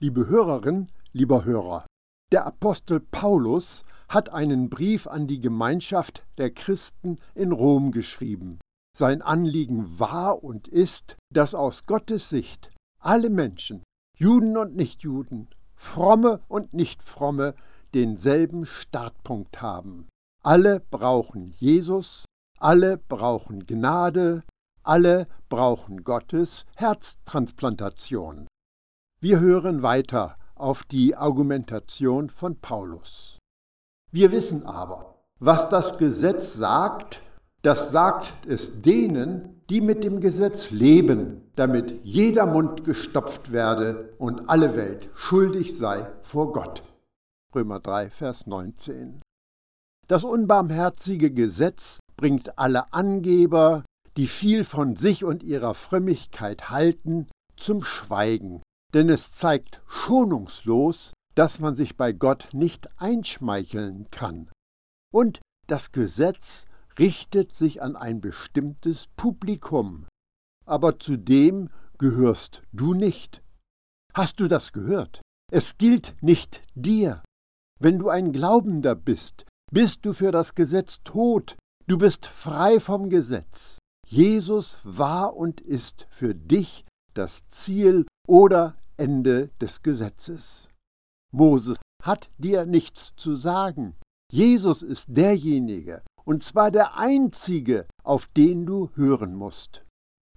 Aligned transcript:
Liebe 0.00 0.28
Hörerin, 0.28 0.88
lieber 1.12 1.44
Hörer, 1.44 1.86
der 2.32 2.46
Apostel 2.46 2.98
Paulus 2.98 3.84
hat 4.08 4.28
einen 4.28 4.68
Brief 4.68 5.06
an 5.06 5.28
die 5.28 5.40
Gemeinschaft 5.40 6.24
der 6.36 6.50
Christen 6.50 7.18
in 7.34 7.52
Rom 7.52 7.92
geschrieben. 7.92 8.58
Sein 8.96 9.22
Anliegen 9.22 9.98
war 9.98 10.42
und 10.42 10.66
ist, 10.66 11.16
dass 11.32 11.54
aus 11.54 11.86
Gottes 11.86 12.28
Sicht 12.28 12.70
alle 12.98 13.30
Menschen, 13.30 13.84
Juden 14.16 14.56
und 14.56 14.74
Nichtjuden, 14.74 15.48
fromme 15.76 16.40
und 16.48 16.74
nicht 16.74 17.02
fromme, 17.02 17.54
denselben 17.94 18.66
Startpunkt 18.66 19.62
haben. 19.62 20.08
Alle 20.42 20.80
brauchen 20.90 21.54
Jesus, 21.58 22.24
alle 22.58 22.96
brauchen 22.96 23.66
Gnade, 23.66 24.42
alle 24.82 25.28
brauchen 25.48 26.02
Gottes 26.02 26.66
Herztransplantation. 26.74 28.48
Wir 29.24 29.40
hören 29.40 29.82
weiter 29.82 30.36
auf 30.54 30.84
die 30.84 31.16
Argumentation 31.16 32.28
von 32.28 32.60
Paulus. 32.60 33.38
Wir 34.12 34.32
wissen 34.32 34.66
aber, 34.66 35.14
was 35.38 35.70
das 35.70 35.96
Gesetz 35.96 36.52
sagt, 36.52 37.22
das 37.62 37.90
sagt 37.90 38.46
es 38.46 38.82
denen, 38.82 39.62
die 39.70 39.80
mit 39.80 40.04
dem 40.04 40.20
Gesetz 40.20 40.70
leben, 40.70 41.50
damit 41.56 42.04
jeder 42.04 42.44
Mund 42.44 42.84
gestopft 42.84 43.50
werde 43.50 44.12
und 44.18 44.50
alle 44.50 44.76
Welt 44.76 45.08
schuldig 45.14 45.74
sei 45.74 46.06
vor 46.20 46.52
Gott. 46.52 46.82
Römer 47.54 47.80
3, 47.80 48.10
Vers 48.10 48.46
19. 48.46 49.22
Das 50.06 50.22
unbarmherzige 50.22 51.30
Gesetz 51.30 51.98
bringt 52.18 52.58
alle 52.58 52.92
Angeber, 52.92 53.86
die 54.18 54.26
viel 54.26 54.64
von 54.64 54.96
sich 54.96 55.24
und 55.24 55.42
ihrer 55.42 55.72
Frömmigkeit 55.72 56.68
halten, 56.68 57.26
zum 57.56 57.82
Schweigen 57.82 58.60
denn 58.94 59.08
es 59.08 59.32
zeigt 59.32 59.82
schonungslos, 59.88 61.12
dass 61.34 61.58
man 61.58 61.74
sich 61.74 61.96
bei 61.96 62.12
Gott 62.12 62.48
nicht 62.52 62.88
einschmeicheln 63.00 64.08
kann. 64.10 64.50
Und 65.12 65.40
das 65.66 65.92
Gesetz 65.92 66.66
richtet 66.98 67.54
sich 67.54 67.82
an 67.82 67.96
ein 67.96 68.20
bestimmtes 68.20 69.08
Publikum, 69.16 70.06
aber 70.64 70.98
zu 70.98 71.16
dem 71.16 71.70
gehörst 71.98 72.62
du 72.72 72.94
nicht. 72.94 73.42
Hast 74.14 74.38
du 74.38 74.46
das 74.46 74.72
gehört? 74.72 75.20
Es 75.50 75.76
gilt 75.76 76.14
nicht 76.22 76.62
dir. 76.74 77.22
Wenn 77.80 77.98
du 77.98 78.08
ein 78.08 78.32
Glaubender 78.32 78.94
bist, 78.94 79.44
bist 79.72 80.06
du 80.06 80.12
für 80.12 80.30
das 80.30 80.54
Gesetz 80.54 81.00
tot, 81.02 81.56
du 81.88 81.98
bist 81.98 82.26
frei 82.26 82.78
vom 82.78 83.10
Gesetz. 83.10 83.78
Jesus 84.06 84.78
war 84.84 85.34
und 85.34 85.60
ist 85.60 86.06
für 86.10 86.34
dich 86.34 86.84
das 87.14 87.48
Ziel 87.50 88.06
oder 88.28 88.76
Ende 88.96 89.48
des 89.60 89.82
Gesetzes. 89.82 90.68
Moses 91.32 91.78
hat 92.02 92.30
dir 92.38 92.66
nichts 92.66 93.12
zu 93.16 93.34
sagen. 93.34 93.94
Jesus 94.30 94.82
ist 94.82 95.06
derjenige, 95.08 96.02
und 96.24 96.42
zwar 96.42 96.70
der 96.70 96.96
einzige, 96.98 97.86
auf 98.02 98.26
den 98.28 98.66
du 98.66 98.90
hören 98.94 99.34
musst. 99.34 99.84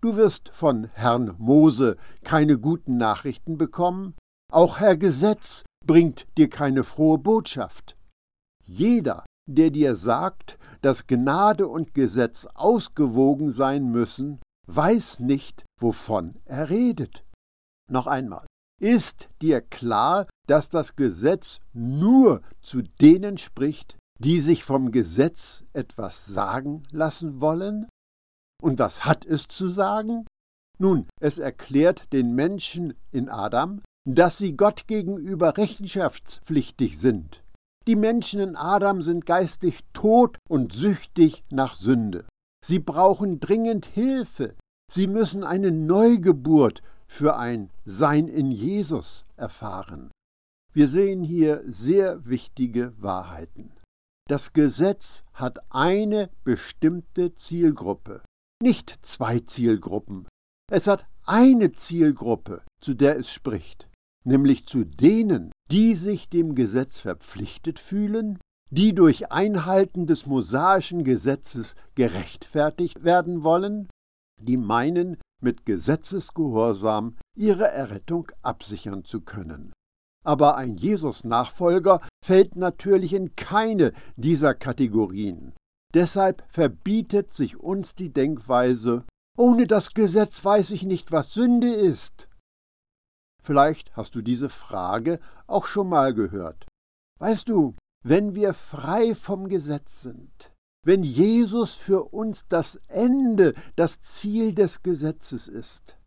Du 0.02 0.16
wirst 0.16 0.50
von 0.50 0.90
Herrn 0.94 1.36
Mose 1.38 1.98
keine 2.24 2.60
guten 2.60 2.98
Nachrichten 2.98 3.58
bekommen, 3.58 4.16
auch 4.52 4.80
Herr 4.80 4.96
Gesetz 4.96 5.64
bringt 5.86 6.28
dir 6.38 6.50
keine 6.50 6.84
frohe 6.84 7.18
Botschaft. 7.18 7.98
Jeder, 8.66 9.26
der 9.50 9.72
dir 9.72 9.96
sagt, 9.96 10.58
dass 10.82 11.08
Gnade 11.08 11.68
und 11.68 11.94
Gesetz 11.94 12.46
ausgewogen 12.54 13.52
sein 13.52 13.90
müssen, 13.90 14.40
weiß 14.68 15.20
nicht, 15.20 15.66
wovon 15.80 16.36
er 16.46 16.70
redet. 16.70 17.24
Noch 17.90 18.08
einmal, 18.08 18.46
ist 18.82 19.30
dir 19.42 19.62
klar, 19.62 20.28
dass 20.48 20.70
das 20.70 20.96
Gesetz 20.96 21.60
nur 21.74 22.42
zu 22.62 22.82
denen 22.82 23.38
spricht, 23.38 23.98
die 24.20 24.42
sich 24.42 24.64
vom 24.64 24.92
Gesetz 24.92 25.64
etwas 25.74 26.26
sagen 26.26 26.84
lassen 26.92 27.42
wollen? 27.42 27.88
Und 28.62 28.80
was 28.80 29.06
hat 29.06 29.26
es 29.26 29.48
zu 29.48 29.70
sagen? 29.70 30.26
Nun, 30.80 31.08
es 31.20 31.40
erklärt 31.40 32.12
den 32.14 32.34
Menschen 32.34 32.94
in 33.12 33.30
Adam, 33.30 33.82
dass 34.08 34.38
sie 34.38 34.56
Gott 34.56 34.88
gegenüber 34.88 35.58
rechenschaftspflichtig 35.58 37.00
sind. 37.00 37.44
Die 37.88 37.96
Menschen 37.96 38.40
in 38.40 38.56
Adam 38.56 39.02
sind 39.02 39.26
geistig 39.26 39.80
tot 39.94 40.38
und 40.50 40.74
süchtig 40.74 41.44
nach 41.50 41.76
Sünde. 41.76 42.26
Sie 42.66 42.80
brauchen 42.80 43.40
dringend 43.40 43.86
Hilfe. 43.86 44.56
Sie 44.92 45.08
müssen 45.08 45.44
eine 45.44 45.72
Neugeburt 45.72 46.82
für 47.08 47.38
ein 47.38 47.70
Sein 47.86 48.28
in 48.28 48.52
Jesus 48.52 49.26
erfahren. 49.36 50.12
Wir 50.74 50.90
sehen 50.90 51.24
hier 51.24 51.64
sehr 51.68 52.26
wichtige 52.26 52.94
Wahrheiten. 53.02 53.72
Das 54.28 54.54
Gesetz 54.54 55.24
hat 55.34 55.60
eine 55.74 56.30
bestimmte 56.44 57.34
Zielgruppe, 57.36 58.22
nicht 58.62 59.00
zwei 59.02 59.40
Zielgruppen. 59.40 60.28
Es 60.70 60.86
hat 60.86 61.08
eine 61.26 61.72
Zielgruppe, 61.72 62.62
zu 62.82 62.94
der 62.94 63.18
es 63.18 63.32
spricht, 63.32 63.88
nämlich 64.26 64.66
zu 64.66 64.84
denen, 64.84 65.52
die 65.72 65.96
sich 65.96 66.30
dem 66.30 66.56
Gesetz 66.56 67.00
verpflichtet 67.00 67.80
fühlen, 67.80 68.40
die 68.70 68.94
durch 68.94 69.32
Einhalten 69.32 70.08
des 70.08 70.26
mosaischen 70.26 71.04
Gesetzes 71.04 71.76
gerechtfertigt 71.96 73.04
werden 73.04 73.44
wollen, 73.44 73.88
die 74.42 74.58
meinen, 74.58 75.18
mit 75.42 75.66
Gesetzesgehorsam 75.66 77.16
ihre 77.36 77.68
Errettung 77.68 78.32
absichern 78.42 79.04
zu 79.04 79.22
können. 79.22 79.74
Aber 80.26 80.58
ein 80.58 80.76
Jesus-Nachfolger 80.76 82.02
fällt 82.24 82.56
natürlich 82.56 83.14
in 83.14 83.36
keine 83.36 83.94
dieser 84.16 84.54
Kategorien. 84.54 85.54
Deshalb 85.94 86.44
verbietet 86.50 87.34
sich 87.34 87.58
uns 87.58 87.96
die 87.96 88.10
Denkweise, 88.10 89.06
ohne 89.38 89.68
das 89.68 89.94
Gesetz 89.94 90.44
weiß 90.44 90.72
ich 90.72 90.84
nicht, 90.84 91.12
was 91.12 91.34
Sünde 91.34 91.74
ist. 91.74 92.28
Vielleicht 93.42 93.96
hast 93.96 94.16
du 94.16 94.22
diese 94.22 94.50
Frage 94.50 95.20
auch 95.46 95.68
schon 95.68 95.88
mal 95.88 96.14
gehört. 96.14 96.66
Weißt 97.20 97.48
du, 97.48 97.76
wenn 98.04 98.36
wir 98.36 98.54
frei 98.54 99.16
vom 99.16 99.48
Gesetz 99.48 100.02
sind, 100.02 100.52
wenn 100.88 101.04
Jesus 101.04 101.74
für 101.76 102.14
uns 102.14 102.48
das 102.48 102.78
Ende, 102.88 103.54
das 103.76 104.02
Ziel 104.02 104.56
des 104.56 104.84
Gesetzes 104.84 105.50
ist. 105.50 105.98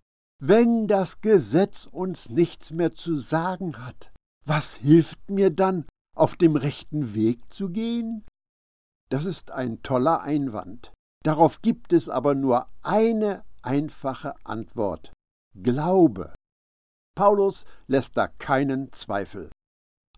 Wenn 0.42 0.88
das 0.88 1.20
Gesetz 1.20 1.84
uns 1.84 2.30
nichts 2.30 2.70
mehr 2.70 2.94
zu 2.94 3.18
sagen 3.18 3.76
hat, 3.84 4.10
was 4.46 4.76
hilft 4.76 5.28
mir 5.28 5.50
dann, 5.50 5.84
auf 6.16 6.34
dem 6.34 6.56
rechten 6.56 7.12
Weg 7.12 7.52
zu 7.52 7.68
gehen? 7.68 8.24
Das 9.10 9.26
ist 9.26 9.50
ein 9.50 9.82
toller 9.82 10.22
Einwand. 10.22 10.94
Darauf 11.26 11.60
gibt 11.60 11.92
es 11.92 12.08
aber 12.08 12.34
nur 12.34 12.66
eine 12.80 13.44
einfache 13.60 14.34
Antwort. 14.44 15.12
Glaube. 15.62 16.34
Paulus 17.14 17.66
lässt 17.86 18.16
da 18.16 18.28
keinen 18.28 18.94
Zweifel 18.94 19.50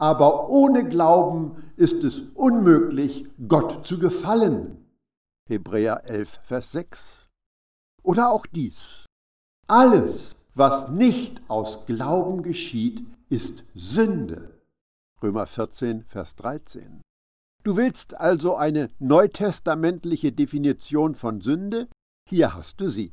aber 0.03 0.49
ohne 0.49 0.89
Glauben 0.89 1.63
ist 1.77 2.03
es 2.03 2.23
unmöglich, 2.35 3.25
Gott 3.47 3.87
zu 3.87 4.01
gefallen. 4.01 4.85
Hebräer 5.49 6.03
11, 6.07 6.41
Vers 6.43 6.73
6. 6.73 7.29
Oder 8.03 8.33
auch 8.33 8.45
dies. 8.47 9.07
Alles, 9.69 10.35
was 10.57 10.89
nicht 10.89 11.41
aus 11.47 11.87
Glauben 11.87 12.43
geschieht, 12.43 13.07
ist 13.29 13.63
Sünde. 13.77 14.61
Römer 15.23 15.47
14, 15.47 16.03
Vers 16.07 16.35
13. 16.35 17.01
Du 17.63 17.77
willst 17.77 18.15
also 18.19 18.57
eine 18.57 18.91
neutestamentliche 18.99 20.33
Definition 20.33 21.15
von 21.15 21.41
Sünde? 21.41 21.87
Hier 22.29 22.55
hast 22.55 22.81
du 22.81 22.91
sie. 22.91 23.13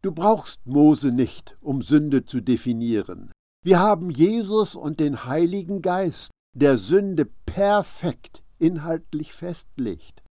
Du 0.00 0.12
brauchst 0.12 0.64
Mose 0.64 1.10
nicht, 1.10 1.58
um 1.60 1.82
Sünde 1.82 2.24
zu 2.24 2.40
definieren. 2.40 3.32
Wir 3.62 3.78
haben 3.78 4.08
Jesus 4.08 4.74
und 4.74 5.00
den 5.00 5.26
Heiligen 5.26 5.82
Geist, 5.82 6.30
der 6.56 6.78
Sünde 6.78 7.26
perfekt 7.44 8.42
inhaltlich 8.58 9.34
festlegt. 9.34 10.22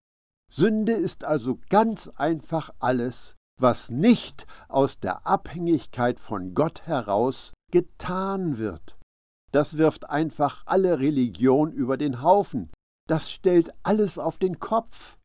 Sünde 0.52 0.94
ist 0.94 1.24
also 1.24 1.60
ganz 1.70 2.08
einfach 2.16 2.72
alles, 2.80 3.36
was 3.62 3.92
nicht 3.92 4.48
aus 4.68 5.00
der 5.00 5.28
Abhängigkeit 5.28 6.20
von 6.20 6.56
Gott 6.56 6.88
heraus 6.88 7.54
getan 7.72 8.58
wird. 8.58 8.98
Das 9.52 9.78
wirft 9.78 10.10
einfach 10.10 10.64
alle 10.66 11.00
Religion 11.00 11.72
über 11.72 11.98
den 11.98 12.24
Haufen. 12.24 12.72
Das 13.08 13.30
stellt 13.30 13.72
alles 13.84 14.18
auf 14.18 14.40
den 14.40 14.60
Kopf. 14.60 15.18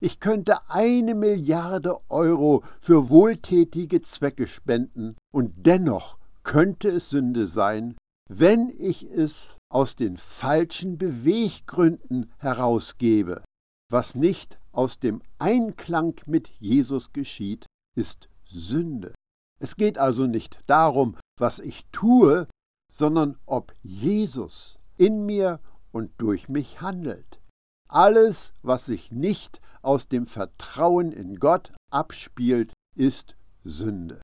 Ich 0.00 0.20
könnte 0.20 0.70
eine 0.70 1.14
Milliarde 1.14 1.98
Euro 2.10 2.62
für 2.80 3.08
wohltätige 3.08 4.02
Zwecke 4.02 4.46
spenden 4.46 5.16
und 5.32 5.66
dennoch 5.66 6.18
könnte 6.48 6.88
es 6.88 7.10
Sünde 7.10 7.46
sein, 7.46 7.94
wenn 8.30 8.70
ich 8.78 9.02
es 9.02 9.54
aus 9.70 9.96
den 9.96 10.16
falschen 10.16 10.96
Beweggründen 10.96 12.32
herausgebe. 12.38 13.44
Was 13.92 14.14
nicht 14.14 14.58
aus 14.72 14.98
dem 14.98 15.20
Einklang 15.38 16.18
mit 16.24 16.48
Jesus 16.58 17.12
geschieht, 17.12 17.66
ist 17.94 18.30
Sünde. 18.46 19.12
Es 19.60 19.76
geht 19.76 19.98
also 19.98 20.26
nicht 20.26 20.58
darum, 20.66 21.18
was 21.38 21.58
ich 21.58 21.84
tue, 21.92 22.48
sondern 22.90 23.36
ob 23.44 23.74
Jesus 23.82 24.78
in 24.96 25.26
mir 25.26 25.60
und 25.92 26.12
durch 26.16 26.48
mich 26.48 26.80
handelt. 26.80 27.42
Alles, 27.90 28.54
was 28.62 28.86
sich 28.86 29.12
nicht 29.12 29.60
aus 29.82 30.08
dem 30.08 30.26
Vertrauen 30.26 31.12
in 31.12 31.40
Gott 31.40 31.74
abspielt, 31.92 32.72
ist 32.96 33.36
Sünde. 33.64 34.22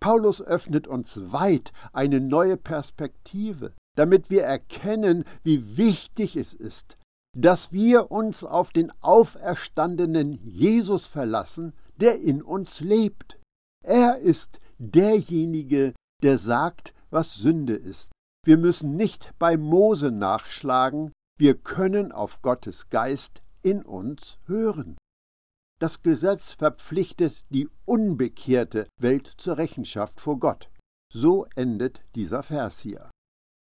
Paulus 0.00 0.42
öffnet 0.42 0.86
uns 0.86 1.32
weit 1.32 1.72
eine 1.92 2.20
neue 2.20 2.56
Perspektive, 2.56 3.72
damit 3.96 4.30
wir 4.30 4.42
erkennen, 4.42 5.24
wie 5.42 5.76
wichtig 5.76 6.36
es 6.36 6.52
ist, 6.52 6.96
dass 7.36 7.72
wir 7.72 8.10
uns 8.10 8.44
auf 8.44 8.72
den 8.72 8.92
auferstandenen 9.00 10.32
Jesus 10.44 11.06
verlassen, 11.06 11.72
der 11.96 12.20
in 12.20 12.42
uns 12.42 12.80
lebt. 12.80 13.38
Er 13.84 14.18
ist 14.18 14.60
derjenige, 14.78 15.94
der 16.22 16.38
sagt, 16.38 16.94
was 17.10 17.34
Sünde 17.34 17.74
ist. 17.74 18.10
Wir 18.44 18.58
müssen 18.58 18.96
nicht 18.96 19.32
bei 19.38 19.56
Mose 19.56 20.10
nachschlagen, 20.10 21.12
wir 21.38 21.54
können 21.54 22.12
auf 22.12 22.42
Gottes 22.42 22.88
Geist 22.88 23.42
in 23.62 23.82
uns 23.82 24.38
hören. 24.46 24.96
Das 25.78 26.02
Gesetz 26.02 26.52
verpflichtet 26.52 27.44
die 27.50 27.68
unbekehrte 27.84 28.86
Welt 28.98 29.30
zur 29.36 29.58
Rechenschaft 29.58 30.22
vor 30.22 30.38
Gott. 30.38 30.70
So 31.12 31.44
endet 31.54 32.00
dieser 32.14 32.42
Vers 32.42 32.78
hier. 32.78 33.10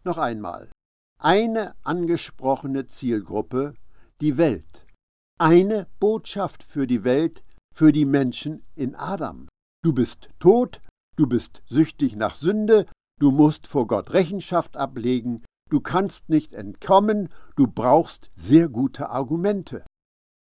Noch 0.04 0.18
einmal. 0.18 0.70
Eine 1.18 1.74
angesprochene 1.82 2.86
Zielgruppe, 2.86 3.72
die 4.20 4.36
Welt. 4.36 4.86
Eine 5.38 5.86
Botschaft 6.00 6.62
für 6.62 6.86
die 6.86 7.02
Welt, 7.02 7.42
für 7.74 7.92
die 7.92 8.04
Menschen 8.04 8.62
in 8.74 8.94
Adam. 8.94 9.48
Du 9.82 9.94
bist 9.94 10.28
tot, 10.38 10.82
du 11.16 11.26
bist 11.26 11.62
süchtig 11.66 12.14
nach 12.14 12.34
Sünde, 12.34 12.86
du 13.20 13.30
musst 13.30 13.66
vor 13.66 13.86
Gott 13.86 14.10
Rechenschaft 14.12 14.76
ablegen, 14.76 15.44
du 15.70 15.80
kannst 15.80 16.28
nicht 16.28 16.52
entkommen, 16.52 17.30
du 17.56 17.66
brauchst 17.66 18.30
sehr 18.36 18.68
gute 18.68 19.08
Argumente. 19.08 19.84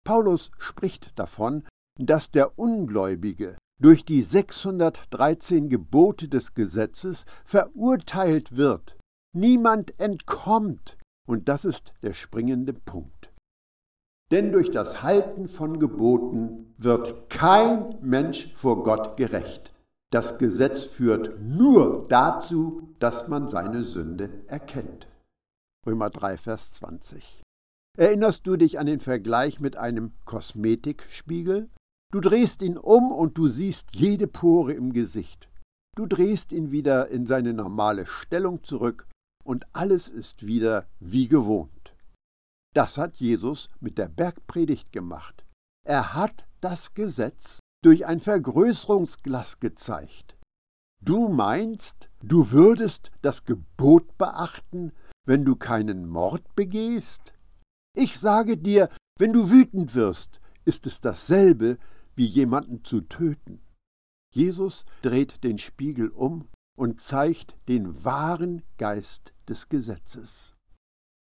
Paulus 0.03 0.51
spricht 0.57 1.17
davon, 1.17 1.63
dass 1.97 2.31
der 2.31 2.57
Ungläubige 2.57 3.57
durch 3.79 4.05
die 4.05 4.21
613 4.21 5.69
Gebote 5.69 6.27
des 6.27 6.53
Gesetzes 6.53 7.25
verurteilt 7.43 8.55
wird. 8.55 8.97
Niemand 9.33 9.99
entkommt, 9.99 10.97
und 11.27 11.49
das 11.49 11.65
ist 11.65 11.93
der 12.01 12.13
springende 12.13 12.73
Punkt. 12.73 13.31
Denn 14.31 14.51
durch 14.51 14.71
das 14.71 15.03
Halten 15.03 15.49
von 15.49 15.79
Geboten 15.79 16.73
wird 16.77 17.29
kein 17.29 17.97
Mensch 18.01 18.53
vor 18.55 18.83
Gott 18.83 19.17
gerecht. 19.17 19.73
Das 20.11 20.37
Gesetz 20.37 20.85
führt 20.85 21.39
nur 21.41 22.07
dazu, 22.07 22.93
dass 22.99 23.27
man 23.27 23.49
seine 23.49 23.83
Sünde 23.83 24.29
erkennt. 24.47 25.07
Römer 25.85 26.09
3, 26.09 26.37
Vers 26.37 26.71
20. 26.73 27.40
Erinnerst 27.97 28.47
du 28.47 28.55
dich 28.55 28.79
an 28.79 28.85
den 28.85 29.01
Vergleich 29.01 29.59
mit 29.59 29.75
einem 29.75 30.13
Kosmetikspiegel? 30.25 31.69
Du 32.11 32.19
drehst 32.19 32.61
ihn 32.61 32.77
um 32.77 33.11
und 33.11 33.37
du 33.37 33.47
siehst 33.47 33.95
jede 33.95 34.27
Pore 34.27 34.73
im 34.73 34.93
Gesicht. 34.93 35.49
Du 35.95 36.05
drehst 36.05 36.51
ihn 36.51 36.71
wieder 36.71 37.09
in 37.09 37.25
seine 37.25 37.53
normale 37.53 38.05
Stellung 38.05 38.63
zurück 38.63 39.07
und 39.43 39.65
alles 39.73 40.07
ist 40.07 40.45
wieder 40.45 40.87
wie 40.99 41.27
gewohnt. 41.27 41.93
Das 42.73 42.97
hat 42.97 43.17
Jesus 43.17 43.69
mit 43.81 43.97
der 43.97 44.07
Bergpredigt 44.07 44.93
gemacht. 44.93 45.45
Er 45.85 46.13
hat 46.13 46.45
das 46.61 46.93
Gesetz 46.93 47.59
durch 47.83 48.05
ein 48.05 48.21
Vergrößerungsglas 48.21 49.59
gezeigt. 49.59 50.37
Du 51.03 51.27
meinst, 51.27 52.09
du 52.21 52.51
würdest 52.51 53.11
das 53.21 53.43
Gebot 53.43 54.17
beachten, 54.17 54.93
wenn 55.25 55.43
du 55.43 55.55
keinen 55.55 56.07
Mord 56.07 56.55
begehst? 56.55 57.30
Ich 57.93 58.19
sage 58.19 58.57
dir, 58.57 58.89
wenn 59.19 59.33
du 59.33 59.49
wütend 59.49 59.95
wirst, 59.95 60.39
ist 60.65 60.87
es 60.87 61.01
dasselbe, 61.01 61.77
wie 62.15 62.25
jemanden 62.25 62.83
zu 62.83 63.01
töten. 63.01 63.61
Jesus 64.33 64.85
dreht 65.01 65.43
den 65.43 65.57
Spiegel 65.57 66.09
um 66.09 66.47
und 66.77 67.01
zeigt 67.01 67.57
den 67.67 68.03
wahren 68.05 68.63
Geist 68.77 69.33
des 69.49 69.67
Gesetzes. 69.67 70.55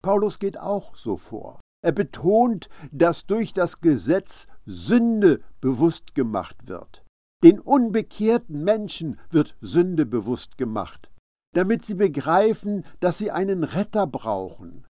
Paulus 0.04 0.40
geht 0.40 0.58
auch 0.58 0.96
so 0.96 1.18
vor. 1.18 1.60
Er 1.84 1.92
betont, 1.92 2.70
dass 2.92 3.26
durch 3.26 3.54
das 3.54 3.82
Gesetz 3.82 4.48
Sünde 4.66 5.42
bewusst 5.62 6.14
gemacht 6.14 6.68
wird. 6.68 7.04
Den 7.44 7.60
unbekehrten 7.60 8.64
Menschen 8.64 9.20
wird 9.32 9.56
Sünde 9.62 10.06
bewusst 10.06 10.60
gemacht, 10.60 11.10
damit 11.56 11.86
sie 11.86 11.96
begreifen, 11.96 12.86
dass 13.00 13.18
sie 13.18 13.32
einen 13.32 13.64
Retter 13.64 14.06
brauchen, 14.06 14.86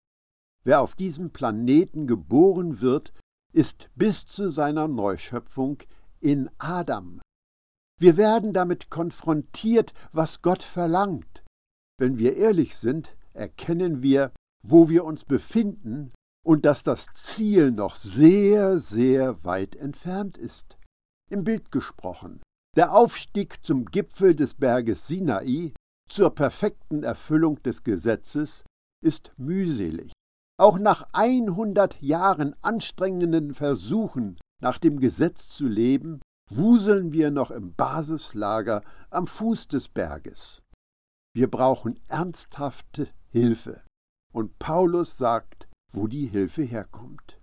Wer 0.64 0.82
auf 0.82 0.96
diesem 0.96 1.32
Planeten 1.32 2.08
geboren 2.08 2.82
wird, 2.82 3.14
ist 3.54 3.90
bis 3.96 4.26
zu 4.26 4.50
seiner 4.50 4.88
Neuschöpfung 4.88 5.80
in 6.20 6.50
Adam. 6.58 7.20
Wir 8.00 8.18
werden 8.18 8.54
damit 8.54 8.90
konfrontiert, 8.90 9.94
was 10.12 10.42
Gott 10.42 10.64
verlangt. 10.64 11.44
Wenn 12.00 12.18
wir 12.18 12.36
ehrlich 12.38 12.76
sind, 12.78 13.16
erkennen 13.34 14.02
wir, 14.02 14.32
wo 14.64 14.90
wir 14.90 15.04
uns 15.06 15.26
befinden 15.26 16.12
und 16.44 16.66
dass 16.66 16.84
das 16.84 17.08
Ziel 17.14 17.72
noch 17.72 17.96
sehr, 17.96 18.80
sehr 18.80 19.44
weit 19.44 19.76
entfernt 19.76 20.38
ist. 20.38 20.78
Im 21.30 21.44
Bild 21.44 21.72
gesprochen. 21.72 22.42
Der 22.76 22.94
Aufstieg 22.94 23.64
zum 23.64 23.86
Gipfel 23.86 24.36
des 24.36 24.56
Berges 24.56 25.08
Sinai, 25.08 25.74
zur 26.10 26.34
perfekten 26.34 27.04
Erfüllung 27.04 27.62
des 27.64 27.84
Gesetzes, 27.84 28.64
ist 29.04 29.32
mühselig. 29.38 30.12
Auch 30.62 30.78
nach 30.78 31.08
100 31.14 32.04
Jahren 32.04 32.56
anstrengenden 32.62 33.56
Versuchen, 33.56 34.38
nach 34.62 34.78
dem 34.78 35.00
Gesetz 35.00 35.50
zu 35.50 35.66
leben, 35.66 36.22
wuseln 36.52 37.14
wir 37.14 37.32
noch 37.32 37.50
im 37.50 37.74
Basislager 37.74 38.84
am 39.10 39.26
Fuß 39.26 39.70
des 39.70 39.90
Berges. 39.90 40.62
Wir 41.34 41.50
brauchen 41.50 42.00
ernsthafte 42.10 43.08
Hilfe. 43.32 43.82
Und 44.32 44.60
Paulus 44.60 45.18
sagt, 45.18 45.68
wo 45.94 46.06
die 46.06 46.28
Hilfe 46.28 46.62
herkommt. 46.62 47.40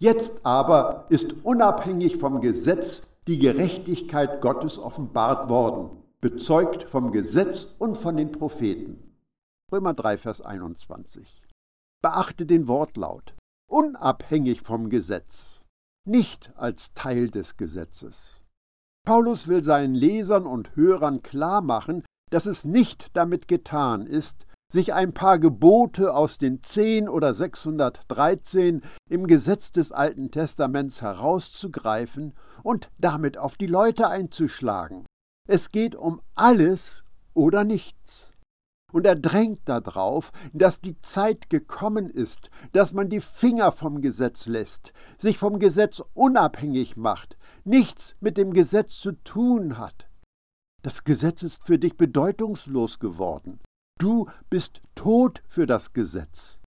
Jetzt 0.00 0.44
aber 0.44 1.06
ist 1.08 1.44
unabhängig 1.44 2.16
vom 2.16 2.40
Gesetz 2.40 3.02
die 3.28 3.38
Gerechtigkeit 3.38 4.40
Gottes 4.40 4.76
offenbart 4.76 5.48
worden, 5.48 6.02
bezeugt 6.20 6.82
vom 6.90 7.12
Gesetz 7.12 7.68
und 7.78 7.96
von 7.96 8.16
den 8.16 8.32
Propheten. 8.32 9.16
Römer 9.70 9.94
3, 9.94 10.18
Vers 10.18 10.40
21. 10.40 11.39
Beachte 12.02 12.46
den 12.46 12.66
Wortlaut. 12.66 13.34
Unabhängig 13.68 14.62
vom 14.62 14.88
Gesetz, 14.88 15.60
nicht 16.06 16.52
als 16.56 16.94
Teil 16.94 17.30
des 17.30 17.56
Gesetzes. 17.56 18.40
Paulus 19.06 19.48
will 19.48 19.62
seinen 19.62 19.94
Lesern 19.94 20.46
und 20.46 20.74
Hörern 20.76 21.22
klar 21.22 21.60
machen, 21.60 22.02
dass 22.30 22.46
es 22.46 22.64
nicht 22.64 23.14
damit 23.16 23.48
getan 23.48 24.06
ist, 24.06 24.46
sich 24.72 24.94
ein 24.94 25.12
paar 25.12 25.38
Gebote 25.38 26.14
aus 26.14 26.38
den 26.38 26.62
10 26.62 27.08
oder 27.08 27.34
613 27.34 28.82
im 29.08 29.26
Gesetz 29.26 29.72
des 29.72 29.92
Alten 29.92 30.30
Testaments 30.30 31.02
herauszugreifen 31.02 32.34
und 32.62 32.90
damit 32.98 33.36
auf 33.36 33.56
die 33.56 33.66
Leute 33.66 34.08
einzuschlagen. 34.08 35.06
Es 35.48 35.70
geht 35.70 35.96
um 35.96 36.22
alles 36.34 37.04
oder 37.34 37.64
nichts. 37.64 38.29
Und 38.92 39.06
er 39.06 39.16
drängt 39.16 39.68
darauf, 39.68 40.32
dass 40.52 40.80
die 40.80 41.00
Zeit 41.00 41.50
gekommen 41.50 42.10
ist, 42.10 42.50
dass 42.72 42.92
man 42.92 43.08
die 43.08 43.20
Finger 43.20 43.72
vom 43.72 44.00
Gesetz 44.00 44.46
lässt, 44.46 44.92
sich 45.18 45.38
vom 45.38 45.58
Gesetz 45.58 46.02
unabhängig 46.14 46.96
macht, 46.96 47.36
nichts 47.64 48.16
mit 48.20 48.36
dem 48.36 48.52
Gesetz 48.52 48.98
zu 48.98 49.12
tun 49.12 49.78
hat. 49.78 50.08
Das 50.82 51.04
Gesetz 51.04 51.42
ist 51.42 51.64
für 51.64 51.78
dich 51.78 51.96
bedeutungslos 51.96 52.98
geworden. 52.98 53.60
Du 53.98 54.28
bist 54.48 54.80
tot 54.94 55.42
für 55.46 55.66
das 55.66 55.92
Gesetz. 55.92 56.58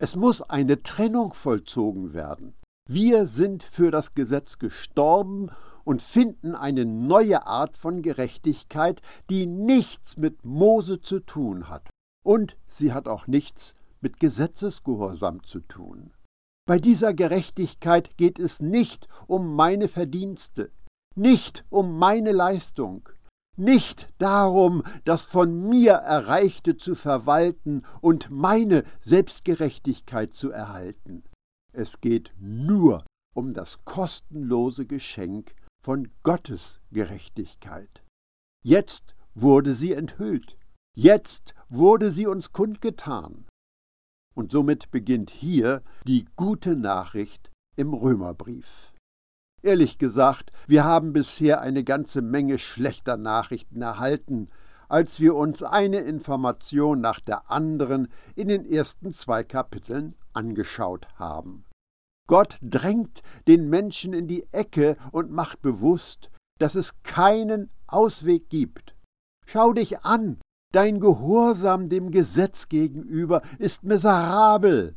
Es 0.00 0.16
muss 0.16 0.42
eine 0.42 0.82
Trennung 0.82 1.32
vollzogen 1.34 2.14
werden. 2.14 2.54
Wir 2.88 3.26
sind 3.26 3.62
für 3.62 3.90
das 3.90 4.14
Gesetz 4.14 4.58
gestorben 4.58 5.50
und 5.84 6.02
finden 6.02 6.54
eine 6.54 6.84
neue 6.84 7.46
Art 7.46 7.76
von 7.76 8.02
Gerechtigkeit, 8.02 9.00
die 9.30 9.46
nichts 9.46 10.16
mit 10.16 10.44
Mose 10.44 11.00
zu 11.00 11.20
tun 11.20 11.68
hat. 11.68 11.88
Und 12.24 12.56
sie 12.66 12.92
hat 12.92 13.06
auch 13.06 13.26
nichts 13.26 13.74
mit 14.00 14.18
Gesetzesgehorsam 14.18 15.42
zu 15.44 15.60
tun. 15.60 16.12
Bei 16.66 16.78
dieser 16.78 17.12
Gerechtigkeit 17.12 18.16
geht 18.16 18.38
es 18.38 18.60
nicht 18.60 19.08
um 19.26 19.54
meine 19.54 19.88
Verdienste, 19.88 20.70
nicht 21.14 21.64
um 21.68 21.98
meine 21.98 22.32
Leistung, 22.32 23.08
nicht 23.56 24.08
darum, 24.18 24.82
das 25.04 25.24
von 25.26 25.68
mir 25.68 25.92
Erreichte 25.92 26.76
zu 26.76 26.94
verwalten 26.94 27.82
und 28.00 28.30
meine 28.30 28.84
Selbstgerechtigkeit 29.00 30.34
zu 30.34 30.50
erhalten. 30.50 31.22
Es 31.72 32.00
geht 32.00 32.32
nur 32.40 33.04
um 33.34 33.52
das 33.52 33.84
kostenlose 33.84 34.86
Geschenk 34.86 35.54
von 35.84 36.08
Gottes 36.22 36.80
Gerechtigkeit. 36.92 38.02
Jetzt 38.64 39.14
wurde 39.34 39.74
sie 39.74 39.92
enthüllt. 39.92 40.56
Jetzt 40.96 41.54
wurde 41.68 42.10
sie 42.10 42.26
uns 42.26 42.52
kundgetan. 42.52 43.44
Und 44.34 44.50
somit 44.50 44.90
beginnt 44.90 45.30
hier 45.30 45.82
die 46.06 46.24
gute 46.36 46.74
Nachricht 46.74 47.50
im 47.76 47.92
Römerbrief. 47.92 48.94
Ehrlich 49.62 49.98
gesagt, 49.98 50.52
wir 50.66 50.84
haben 50.84 51.12
bisher 51.12 51.60
eine 51.60 51.84
ganze 51.84 52.22
Menge 52.22 52.58
schlechter 52.58 53.18
Nachrichten 53.18 53.82
erhalten, 53.82 54.48
als 54.88 55.20
wir 55.20 55.34
uns 55.34 55.62
eine 55.62 56.00
Information 56.00 57.02
nach 57.02 57.20
der 57.20 57.50
anderen 57.50 58.08
in 58.36 58.48
den 58.48 58.64
ersten 58.64 59.12
zwei 59.12 59.44
Kapiteln 59.44 60.14
angeschaut 60.32 61.06
haben. 61.18 61.66
Gott 62.26 62.58
drängt 62.62 63.22
den 63.46 63.68
Menschen 63.68 64.14
in 64.14 64.28
die 64.28 64.46
Ecke 64.52 64.96
und 65.12 65.30
macht 65.30 65.60
bewusst, 65.60 66.30
dass 66.58 66.74
es 66.74 66.92
keinen 67.02 67.70
Ausweg 67.86 68.48
gibt. 68.48 68.96
Schau 69.46 69.72
dich 69.72 70.00
an, 70.00 70.40
dein 70.72 71.00
Gehorsam 71.00 71.88
dem 71.88 72.10
Gesetz 72.10 72.68
gegenüber 72.68 73.42
ist 73.58 73.84
miserabel. 73.84 74.94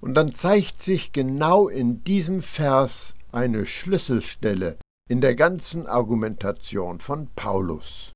Und 0.00 0.14
dann 0.14 0.34
zeigt 0.34 0.78
sich 0.78 1.12
genau 1.12 1.68
in 1.68 2.04
diesem 2.04 2.42
Vers 2.42 3.14
eine 3.32 3.66
Schlüsselstelle 3.66 4.78
in 5.08 5.20
der 5.20 5.34
ganzen 5.34 5.86
Argumentation 5.86 7.00
von 7.00 7.28
Paulus. 7.36 8.12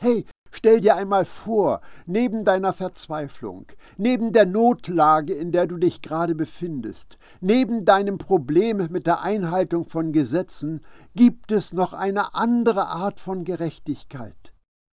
Hey, 0.00 0.24
stell 0.56 0.80
dir 0.80 0.96
einmal 0.96 1.24
vor, 1.24 1.80
neben 2.06 2.44
deiner 2.44 2.72
Verzweiflung, 2.72 3.66
neben 3.96 4.32
der 4.32 4.46
Notlage, 4.46 5.34
in 5.34 5.52
der 5.52 5.66
du 5.66 5.76
dich 5.76 6.02
gerade 6.02 6.34
befindest, 6.34 7.18
neben 7.40 7.84
deinem 7.84 8.18
Problem 8.18 8.88
mit 8.90 9.06
der 9.06 9.20
Einhaltung 9.20 9.84
von 9.84 10.12
Gesetzen, 10.12 10.80
gibt 11.14 11.52
es 11.52 11.72
noch 11.72 11.92
eine 11.92 12.34
andere 12.34 12.88
Art 12.88 13.20
von 13.20 13.44
Gerechtigkeit. 13.44 14.52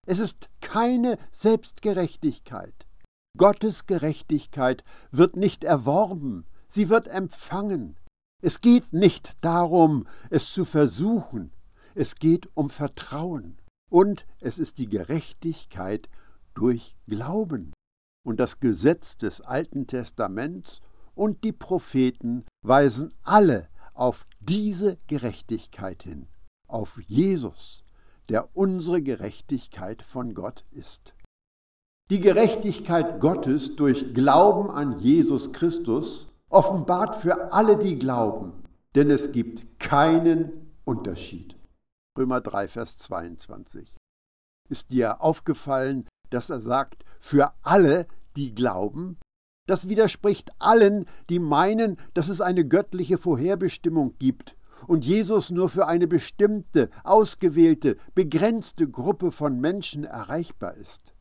Es 0.07 0.19
ist 0.19 0.49
keine 0.61 1.17
Selbstgerechtigkeit. 1.31 2.73
Gottes 3.37 3.85
Gerechtigkeit 3.85 4.83
wird 5.11 5.35
nicht 5.35 5.63
erworben, 5.63 6.45
sie 6.67 6.89
wird 6.89 7.07
empfangen. 7.07 7.95
Es 8.41 8.61
geht 8.61 8.91
nicht 8.93 9.35
darum, 9.41 10.07
es 10.29 10.51
zu 10.51 10.65
versuchen, 10.65 11.51
es 11.95 12.15
geht 12.15 12.49
um 12.55 12.69
Vertrauen. 12.69 13.58
Und 13.89 14.25
es 14.39 14.59
ist 14.59 14.77
die 14.77 14.87
Gerechtigkeit 14.87 16.09
durch 16.53 16.95
Glauben. 17.07 17.73
Und 18.25 18.39
das 18.39 18.59
Gesetz 18.59 19.17
des 19.17 19.41
Alten 19.41 19.87
Testaments 19.87 20.81
und 21.15 21.43
die 21.43 21.51
Propheten 21.51 22.45
weisen 22.61 23.13
alle 23.23 23.67
auf 23.93 24.25
diese 24.39 24.97
Gerechtigkeit 25.07 26.03
hin, 26.03 26.27
auf 26.67 27.01
Jesus, 27.07 27.83
der 28.29 28.55
unsere 28.55 29.01
Gerechtigkeit 29.01 30.01
von 30.01 30.33
Gott 30.33 30.63
ist. 30.71 31.13
Die 32.09 32.21
Gerechtigkeit 32.21 33.19
Gottes 33.19 33.75
durch 33.75 34.13
Glauben 34.13 34.71
an 34.71 34.99
Jesus 34.99 35.51
Christus 35.51 36.27
offenbart 36.49 37.17
für 37.17 37.51
alle, 37.51 37.77
die 37.77 37.99
glauben, 37.99 38.63
denn 38.95 39.11
es 39.11 39.31
gibt 39.31 39.79
keinen 39.79 40.71
Unterschied. 40.85 41.58
Römer 42.19 42.41
3, 42.41 42.67
Vers 42.67 42.97
22. 42.97 43.95
Ist 44.67 44.91
dir 44.91 45.21
aufgefallen, 45.21 46.05
dass 46.29 46.49
er 46.49 46.59
sagt, 46.59 47.05
für 47.21 47.53
alle, 47.61 48.07
die 48.35 48.53
glauben? 48.53 49.17
Das 49.67 49.87
widerspricht 49.87 50.51
allen, 50.59 51.05
die 51.29 51.39
meinen, 51.39 51.97
dass 52.13 52.27
es 52.27 52.41
eine 52.41 52.67
göttliche 52.67 53.17
Vorherbestimmung 53.17 54.17
gibt 54.19 54.57
und 54.85 55.05
Jesus 55.05 55.49
nur 55.49 55.69
für 55.69 55.87
eine 55.87 56.07
bestimmte, 56.07 56.89
ausgewählte, 57.05 57.95
begrenzte 58.15 58.89
Gruppe 58.89 59.31
von 59.31 59.61
Menschen 59.61 60.03
erreichbar 60.03 60.75
ist. 60.75 61.13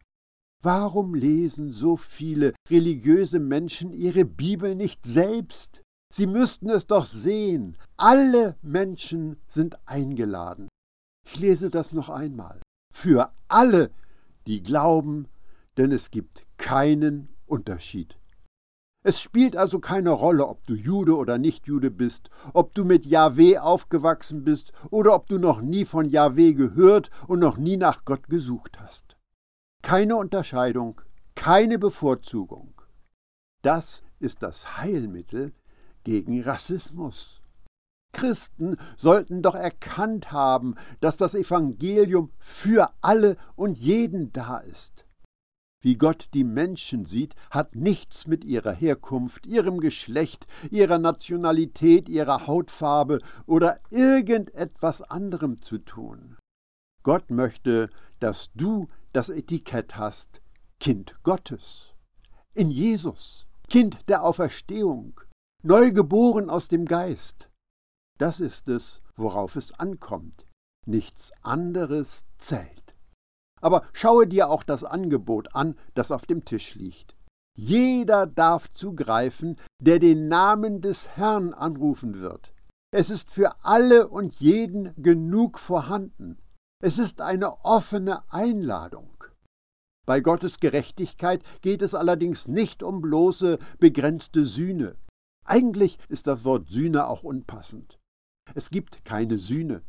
Warum 0.64 1.14
lesen 1.14 1.70
so 1.70 1.96
viele 1.96 2.54
religiöse 2.68 3.38
Menschen 3.38 3.92
ihre 3.92 4.24
Bibel 4.24 4.74
nicht 4.74 5.06
selbst? 5.06 5.80
Sie 6.12 6.26
müssten 6.26 6.70
es 6.70 6.86
doch 6.88 7.04
sehen. 7.04 7.76
Alle 7.96 8.56
Menschen 8.62 9.36
sind 9.46 9.78
eingeladen. 9.86 10.67
Ich 11.30 11.38
lese 11.38 11.68
das 11.68 11.92
noch 11.92 12.08
einmal. 12.08 12.60
Für 12.90 13.30
alle, 13.48 13.90
die 14.46 14.62
glauben, 14.62 15.28
denn 15.76 15.92
es 15.92 16.10
gibt 16.10 16.46
keinen 16.56 17.28
Unterschied. 17.46 18.16
Es 19.04 19.20
spielt 19.20 19.54
also 19.54 19.78
keine 19.78 20.10
Rolle, 20.10 20.46
ob 20.46 20.66
du 20.66 20.74
Jude 20.74 21.16
oder 21.16 21.36
nicht 21.36 21.66
Jude 21.66 21.90
bist, 21.90 22.30
ob 22.54 22.74
du 22.74 22.84
mit 22.84 23.04
Jahweh 23.04 23.58
aufgewachsen 23.58 24.42
bist 24.42 24.72
oder 24.90 25.14
ob 25.14 25.28
du 25.28 25.38
noch 25.38 25.60
nie 25.60 25.84
von 25.84 26.08
Jahweh 26.08 26.54
gehört 26.54 27.10
und 27.26 27.40
noch 27.40 27.58
nie 27.58 27.76
nach 27.76 28.06
Gott 28.06 28.28
gesucht 28.28 28.80
hast. 28.80 29.16
Keine 29.82 30.16
Unterscheidung, 30.16 31.00
keine 31.34 31.78
Bevorzugung. 31.78 32.80
Das 33.62 34.02
ist 34.18 34.42
das 34.42 34.78
Heilmittel 34.78 35.52
gegen 36.04 36.42
Rassismus. 36.42 37.37
Christen 38.12 38.76
sollten 38.96 39.42
doch 39.42 39.54
erkannt 39.54 40.32
haben, 40.32 40.74
dass 41.00 41.16
das 41.16 41.34
Evangelium 41.34 42.32
für 42.38 42.90
alle 43.00 43.36
und 43.54 43.78
jeden 43.78 44.32
da 44.32 44.58
ist. 44.58 45.04
Wie 45.80 45.96
Gott 45.96 46.28
die 46.34 46.42
Menschen 46.42 47.04
sieht, 47.04 47.36
hat 47.50 47.76
nichts 47.76 48.26
mit 48.26 48.44
ihrer 48.44 48.72
Herkunft, 48.72 49.46
ihrem 49.46 49.78
Geschlecht, 49.78 50.46
ihrer 50.70 50.98
Nationalität, 50.98 52.08
ihrer 52.08 52.48
Hautfarbe 52.48 53.20
oder 53.46 53.78
irgendetwas 53.90 55.02
anderem 55.02 55.62
zu 55.62 55.78
tun. 55.78 56.36
Gott 57.04 57.30
möchte, 57.30 57.90
dass 58.18 58.50
du 58.54 58.88
das 59.12 59.28
Etikett 59.28 59.96
hast 59.96 60.40
Kind 60.80 61.14
Gottes. 61.22 61.94
In 62.54 62.70
Jesus, 62.70 63.46
Kind 63.68 63.98
der 64.08 64.24
Auferstehung, 64.24 65.20
neugeboren 65.62 66.50
aus 66.50 66.68
dem 66.68 66.86
Geist. 66.86 67.47
Das 68.18 68.40
ist 68.40 68.68
es, 68.68 69.00
worauf 69.16 69.56
es 69.56 69.72
ankommt. 69.78 70.44
Nichts 70.86 71.32
anderes 71.42 72.24
zählt. 72.36 72.94
Aber 73.60 73.84
schaue 73.92 74.26
dir 74.26 74.50
auch 74.50 74.62
das 74.62 74.84
Angebot 74.84 75.54
an, 75.54 75.76
das 75.94 76.10
auf 76.10 76.26
dem 76.26 76.44
Tisch 76.44 76.74
liegt. 76.74 77.16
Jeder 77.56 78.26
darf 78.26 78.72
zugreifen, 78.74 79.58
der 79.80 79.98
den 79.98 80.28
Namen 80.28 80.80
des 80.80 81.08
Herrn 81.16 81.52
anrufen 81.54 82.20
wird. 82.20 82.52
Es 82.92 83.10
ist 83.10 83.30
für 83.30 83.64
alle 83.64 84.08
und 84.08 84.36
jeden 84.36 84.94
genug 85.02 85.58
vorhanden. 85.58 86.38
Es 86.80 86.98
ist 86.98 87.20
eine 87.20 87.64
offene 87.64 88.22
Einladung. 88.32 89.10
Bei 90.06 90.20
Gottes 90.20 90.60
Gerechtigkeit 90.60 91.42
geht 91.60 91.82
es 91.82 91.94
allerdings 91.94 92.48
nicht 92.48 92.82
um 92.82 93.02
bloße 93.02 93.58
begrenzte 93.78 94.46
Sühne. 94.46 94.96
Eigentlich 95.44 95.98
ist 96.08 96.26
das 96.26 96.44
Wort 96.44 96.68
Sühne 96.68 97.08
auch 97.08 97.24
unpassend. 97.24 97.97
Es 98.54 98.70
gibt 98.70 99.04
keine 99.04 99.38
Sühne. 99.38 99.82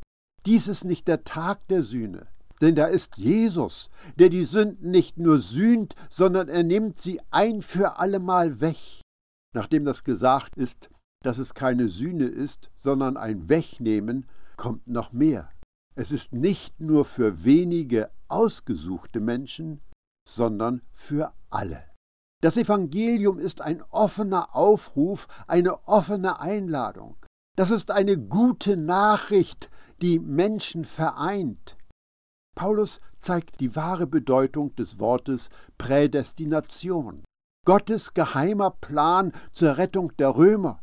Dies 0.46 0.68
ist 0.68 0.84
nicht 0.84 1.06
der 1.08 1.24
Tag 1.24 1.66
der 1.68 1.82
Sühne, 1.82 2.26
denn 2.60 2.74
da 2.74 2.86
ist 2.86 3.16
Jesus, 3.16 3.90
der 4.18 4.28
die 4.28 4.44
Sünden 4.44 4.90
nicht 4.90 5.18
nur 5.18 5.40
sühnt, 5.40 5.94
sondern 6.10 6.48
er 6.48 6.62
nimmt 6.62 6.98
sie 6.98 7.20
ein 7.30 7.62
für 7.62 7.98
allemal 7.98 8.60
weg. 8.60 8.78
Nachdem 9.54 9.84
das 9.84 10.04
gesagt 10.04 10.56
ist, 10.56 10.90
dass 11.22 11.38
es 11.38 11.54
keine 11.54 11.88
Sühne 11.88 12.26
ist, 12.26 12.70
sondern 12.76 13.16
ein 13.16 13.48
Wegnehmen, 13.48 14.26
kommt 14.56 14.86
noch 14.86 15.12
mehr. 15.12 15.50
Es 15.94 16.12
ist 16.12 16.32
nicht 16.32 16.80
nur 16.80 17.04
für 17.04 17.44
wenige 17.44 18.10
ausgesuchte 18.28 19.20
Menschen, 19.20 19.80
sondern 20.28 20.82
für 20.92 21.32
alle. 21.50 21.82
Das 22.42 22.56
Evangelium 22.56 23.38
ist 23.38 23.60
ein 23.60 23.82
offener 23.90 24.54
Aufruf, 24.54 25.28
eine 25.46 25.86
offene 25.86 26.40
Einladung. 26.40 27.16
Das 27.60 27.70
ist 27.70 27.90
eine 27.90 28.16
gute 28.16 28.78
Nachricht, 28.78 29.68
die 30.00 30.18
Menschen 30.18 30.86
vereint. 30.86 31.76
Paulus 32.56 33.02
zeigt 33.20 33.60
die 33.60 33.76
wahre 33.76 34.06
Bedeutung 34.06 34.74
des 34.76 34.98
Wortes 34.98 35.50
Prädestination. 35.76 37.22
Gottes 37.66 38.14
geheimer 38.14 38.70
Plan 38.70 39.34
zur 39.52 39.76
Rettung 39.76 40.16
der 40.16 40.36
Römer, 40.36 40.82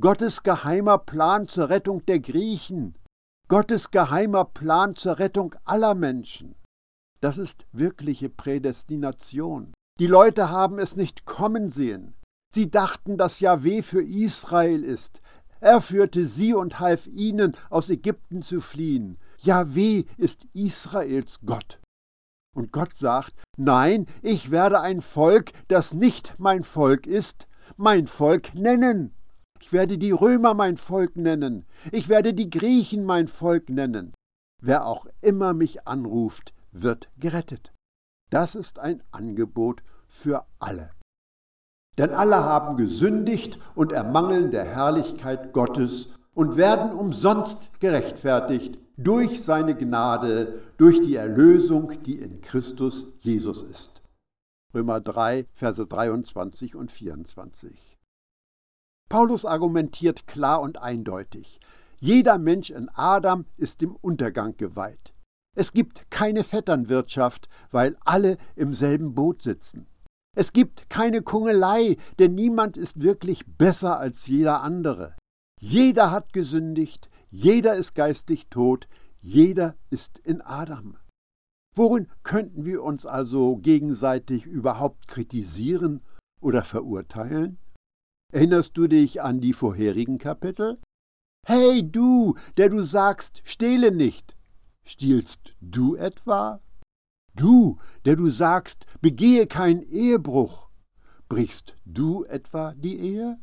Gottes 0.00 0.42
geheimer 0.42 0.96
Plan 0.96 1.46
zur 1.46 1.68
Rettung 1.68 2.06
der 2.06 2.20
Griechen, 2.20 2.96
Gottes 3.48 3.90
geheimer 3.90 4.46
Plan 4.46 4.96
zur 4.96 5.18
Rettung 5.18 5.54
aller 5.66 5.94
Menschen. 5.94 6.54
Das 7.20 7.36
ist 7.36 7.66
wirkliche 7.70 8.30
Prädestination. 8.30 9.74
Die 10.00 10.06
Leute 10.06 10.48
haben 10.48 10.78
es 10.78 10.96
nicht 10.96 11.26
kommen 11.26 11.70
sehen. 11.70 12.14
Sie 12.54 12.70
dachten, 12.70 13.18
dass 13.18 13.40
Jahweh 13.40 13.82
für 13.82 14.02
Israel 14.02 14.84
ist, 14.84 15.20
er 15.64 15.80
führte 15.80 16.26
sie 16.26 16.52
und 16.52 16.78
half 16.78 17.06
ihnen, 17.06 17.56
aus 17.70 17.88
Ägypten 17.88 18.42
zu 18.42 18.60
fliehen. 18.60 19.16
Jahweh 19.38 20.04
ist 20.18 20.46
Israels 20.52 21.40
Gott. 21.46 21.80
Und 22.54 22.70
Gott 22.70 22.98
sagt, 22.98 23.32
nein, 23.56 24.06
ich 24.20 24.50
werde 24.50 24.80
ein 24.82 25.00
Volk, 25.00 25.52
das 25.68 25.94
nicht 25.94 26.34
mein 26.36 26.64
Volk 26.64 27.06
ist, 27.06 27.48
mein 27.78 28.06
Volk 28.06 28.54
nennen. 28.54 29.14
Ich 29.58 29.72
werde 29.72 29.96
die 29.96 30.10
Römer 30.10 30.52
mein 30.52 30.76
Volk 30.76 31.16
nennen. 31.16 31.64
Ich 31.90 32.10
werde 32.10 32.34
die 32.34 32.50
Griechen 32.50 33.04
mein 33.06 33.26
Volk 33.26 33.70
nennen. 33.70 34.12
Wer 34.62 34.86
auch 34.86 35.06
immer 35.22 35.54
mich 35.54 35.88
anruft, 35.88 36.52
wird 36.72 37.08
gerettet. 37.16 37.72
Das 38.30 38.54
ist 38.54 38.78
ein 38.78 39.02
Angebot 39.10 39.82
für 40.08 40.44
alle. 40.58 40.90
Denn 41.98 42.10
alle 42.10 42.36
haben 42.36 42.76
gesündigt 42.76 43.58
und 43.74 43.92
ermangeln 43.92 44.50
der 44.50 44.64
Herrlichkeit 44.64 45.52
Gottes 45.52 46.08
und 46.34 46.56
werden 46.56 46.92
umsonst 46.92 47.58
gerechtfertigt 47.80 48.78
durch 48.96 49.42
seine 49.42 49.76
Gnade, 49.76 50.60
durch 50.76 51.00
die 51.02 51.16
Erlösung, 51.16 52.02
die 52.04 52.16
in 52.16 52.40
Christus 52.40 53.06
Jesus 53.20 53.62
ist. 53.62 54.02
Römer 54.72 55.00
3, 55.00 55.46
Verse 55.54 55.86
23 55.86 56.74
und 56.74 56.90
24. 56.90 57.96
Paulus 59.08 59.44
argumentiert 59.44 60.26
klar 60.26 60.60
und 60.60 60.78
eindeutig. 60.78 61.60
Jeder 62.00 62.38
Mensch 62.38 62.70
in 62.70 62.88
Adam 62.88 63.46
ist 63.56 63.80
dem 63.80 63.94
Untergang 63.94 64.56
geweiht. 64.56 65.14
Es 65.56 65.72
gibt 65.72 66.10
keine 66.10 66.42
Vetternwirtschaft, 66.42 67.48
weil 67.70 67.96
alle 68.04 68.38
im 68.56 68.74
selben 68.74 69.14
Boot 69.14 69.42
sitzen. 69.42 69.86
Es 70.34 70.52
gibt 70.52 70.90
keine 70.90 71.22
Kungelei, 71.22 71.96
denn 72.18 72.34
niemand 72.34 72.76
ist 72.76 73.00
wirklich 73.00 73.46
besser 73.46 73.98
als 73.98 74.26
jeder 74.26 74.62
andere. 74.62 75.14
Jeder 75.60 76.10
hat 76.10 76.32
gesündigt, 76.32 77.08
jeder 77.30 77.74
ist 77.76 77.94
geistig 77.94 78.48
tot, 78.48 78.88
jeder 79.20 79.76
ist 79.90 80.18
in 80.18 80.40
Adam. 80.40 80.96
Worin 81.76 82.08
könnten 82.22 82.64
wir 82.64 82.82
uns 82.82 83.06
also 83.06 83.56
gegenseitig 83.56 84.46
überhaupt 84.46 85.08
kritisieren 85.08 86.02
oder 86.40 86.62
verurteilen? 86.62 87.58
Erinnerst 88.32 88.76
du 88.76 88.86
dich 88.86 89.22
an 89.22 89.40
die 89.40 89.52
vorherigen 89.52 90.18
Kapitel? 90.18 90.78
Hey 91.46 91.88
du, 91.88 92.36
der 92.56 92.68
du 92.68 92.84
sagst, 92.84 93.42
stehle 93.44 93.92
nicht. 93.92 94.36
Stiehlst 94.84 95.54
du 95.60 95.94
etwa? 95.94 96.60
Du, 97.36 97.78
der 98.04 98.14
du 98.14 98.30
sagst, 98.30 98.86
begehe 99.00 99.46
keinen 99.48 99.82
Ehebruch, 99.82 100.68
brichst 101.28 101.74
du 101.84 102.24
etwa 102.24 102.74
die 102.74 102.98
Ehe? 102.98 103.38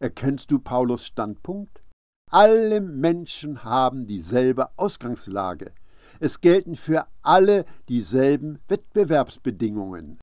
Erkennst 0.00 0.52
du 0.52 0.60
Paulus 0.60 1.04
Standpunkt? 1.04 1.82
Alle 2.30 2.80
Menschen 2.80 3.64
haben 3.64 4.06
dieselbe 4.06 4.78
Ausgangslage. 4.78 5.72
Es 6.20 6.40
gelten 6.40 6.76
für 6.76 7.08
alle 7.22 7.64
dieselben 7.88 8.60
Wettbewerbsbedingungen. 8.68 10.18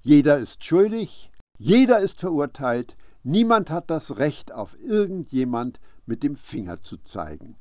Jeder 0.00 0.38
ist 0.38 0.64
schuldig, 0.64 1.30
jeder 1.58 2.00
ist 2.00 2.20
verurteilt, 2.20 2.96
niemand 3.22 3.70
hat 3.70 3.90
das 3.90 4.16
Recht, 4.16 4.52
auf 4.52 4.78
irgendjemand 4.80 5.80
mit 6.06 6.22
dem 6.22 6.36
Finger 6.36 6.82
zu 6.82 6.96
zeigen. 6.98 7.56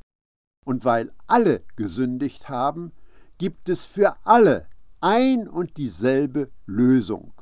Und 0.66 0.86
weil 0.86 1.12
alle 1.28 1.64
gesündigt 1.76 2.48
haben, 2.48 2.94
gibt 3.42 3.70
es 3.70 3.86
für 3.86 4.16
alle 4.24 4.68
ein 5.00 5.48
und 5.48 5.78
dieselbe 5.78 6.52
Lösung. 6.68 7.34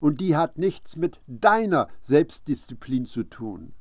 Und 0.00 0.20
die 0.20 0.36
hat 0.36 0.58
nichts 0.58 0.94
mit 0.94 1.20
deiner 1.26 1.88
Selbstdisziplin 2.02 3.04
zu 3.04 3.24
tun. 3.24 3.74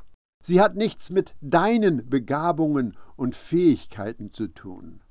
Sie 0.43 0.59
hat 0.59 0.75
nichts 0.75 1.11
mit 1.11 1.35
deinen 1.39 2.09
Begabungen 2.09 2.97
und 3.17 3.35
Fähigkeiten 3.35 4.33
zu 4.33 4.47
tun. 4.47 5.01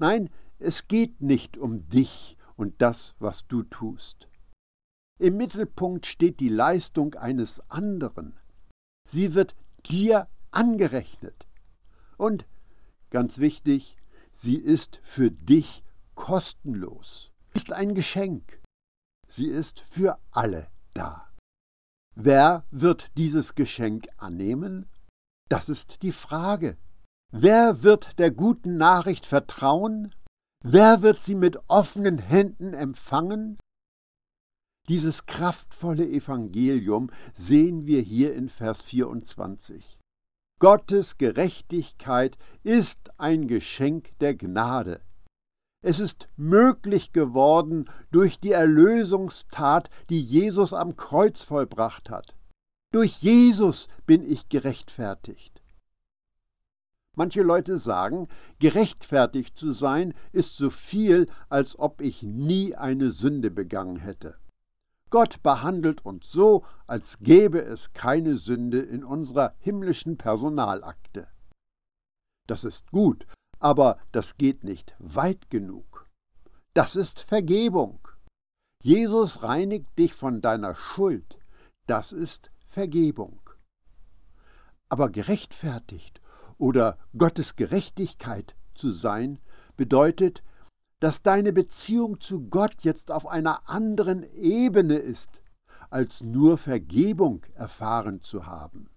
Nein, 0.00 0.30
es 0.58 0.88
geht 0.88 1.22
nicht 1.22 1.56
um 1.56 1.88
dich 1.88 2.36
und 2.56 2.82
das, 2.82 3.14
was 3.20 3.46
du 3.46 3.62
tust. 3.62 4.26
Im 5.20 5.36
Mittelpunkt 5.36 6.06
steht 6.06 6.40
die 6.40 6.48
Leistung 6.48 7.14
eines 7.14 7.62
anderen. 7.70 8.34
Sie 9.08 9.34
wird 9.36 9.54
dir 9.84 10.26
angerechnet. 10.50 11.46
Und 12.16 12.46
Ganz 13.12 13.36
wichtig, 13.36 13.98
sie 14.42 14.56
ist 14.56 15.00
für 15.04 15.30
dich 15.30 15.84
kostenlos. 16.14 17.30
Ist 17.54 17.72
ein 17.72 17.94
Geschenk. 17.94 18.60
Sie 19.28 19.46
ist 19.46 19.80
für 19.88 20.18
alle 20.30 20.68
da. 20.94 21.30
Wer 22.14 22.66
wird 22.70 23.10
dieses 23.16 23.54
Geschenk 23.54 24.08
annehmen? 24.18 24.90
Das 25.48 25.68
ist 25.68 26.02
die 26.02 26.12
Frage. 26.12 26.76
Wer 27.30 27.82
wird 27.82 28.18
der 28.18 28.30
guten 28.30 28.76
Nachricht 28.76 29.26
vertrauen? 29.26 30.14
Wer 30.62 31.02
wird 31.02 31.22
sie 31.22 31.34
mit 31.34 31.58
offenen 31.68 32.18
Händen 32.18 32.74
empfangen? 32.74 33.58
Dieses 34.88 35.26
kraftvolle 35.26 36.08
Evangelium 36.08 37.10
sehen 37.34 37.86
wir 37.86 38.02
hier 38.02 38.34
in 38.34 38.48
Vers 38.48 38.82
24. 38.82 39.98
Gottes 40.62 41.18
Gerechtigkeit 41.18 42.38
ist 42.62 43.10
ein 43.18 43.48
Geschenk 43.48 44.16
der 44.20 44.36
Gnade. 44.36 45.00
Es 45.84 45.98
ist 45.98 46.28
möglich 46.36 47.12
geworden 47.12 47.90
durch 48.12 48.38
die 48.38 48.52
Erlösungstat, 48.52 49.90
die 50.08 50.22
Jesus 50.22 50.72
am 50.72 50.94
Kreuz 50.94 51.42
vollbracht 51.42 52.10
hat. 52.10 52.36
Durch 52.92 53.16
Jesus 53.22 53.88
bin 54.06 54.22
ich 54.22 54.48
gerechtfertigt. 54.50 55.60
Manche 57.16 57.42
Leute 57.42 57.78
sagen, 57.78 58.28
gerechtfertigt 58.60 59.58
zu 59.58 59.72
sein 59.72 60.14
ist 60.30 60.56
so 60.56 60.70
viel, 60.70 61.28
als 61.48 61.76
ob 61.76 62.00
ich 62.00 62.22
nie 62.22 62.76
eine 62.76 63.10
Sünde 63.10 63.50
begangen 63.50 63.96
hätte. 63.96 64.36
Gott 65.12 65.42
behandelt 65.42 66.06
uns 66.06 66.32
so, 66.32 66.64
als 66.86 67.18
gäbe 67.20 67.60
es 67.62 67.92
keine 67.92 68.38
Sünde 68.38 68.80
in 68.80 69.04
unserer 69.04 69.54
himmlischen 69.58 70.16
Personalakte. 70.16 71.28
Das 72.48 72.64
ist 72.64 72.90
gut, 72.92 73.26
aber 73.58 73.98
das 74.12 74.38
geht 74.38 74.64
nicht 74.64 74.96
weit 74.98 75.50
genug. 75.50 76.08
Das 76.72 76.96
ist 76.96 77.20
Vergebung. 77.20 78.08
Jesus 78.82 79.42
reinigt 79.42 79.98
dich 79.98 80.14
von 80.14 80.40
deiner 80.40 80.74
Schuld. 80.74 81.38
Das 81.86 82.12
ist 82.12 82.50
Vergebung. 82.66 83.38
Aber 84.88 85.10
gerechtfertigt 85.10 86.22
oder 86.56 86.96
Gottes 87.18 87.56
Gerechtigkeit 87.56 88.56
zu 88.74 88.92
sein, 88.92 89.40
bedeutet, 89.76 90.42
dass 91.02 91.20
deine 91.20 91.52
Beziehung 91.52 92.20
zu 92.20 92.48
Gott 92.48 92.84
jetzt 92.84 93.10
auf 93.10 93.26
einer 93.26 93.68
anderen 93.68 94.22
Ebene 94.36 94.98
ist, 94.98 95.42
als 95.90 96.20
nur 96.20 96.58
Vergebung 96.58 97.44
erfahren 97.54 98.22
zu 98.22 98.46
haben. 98.46 98.88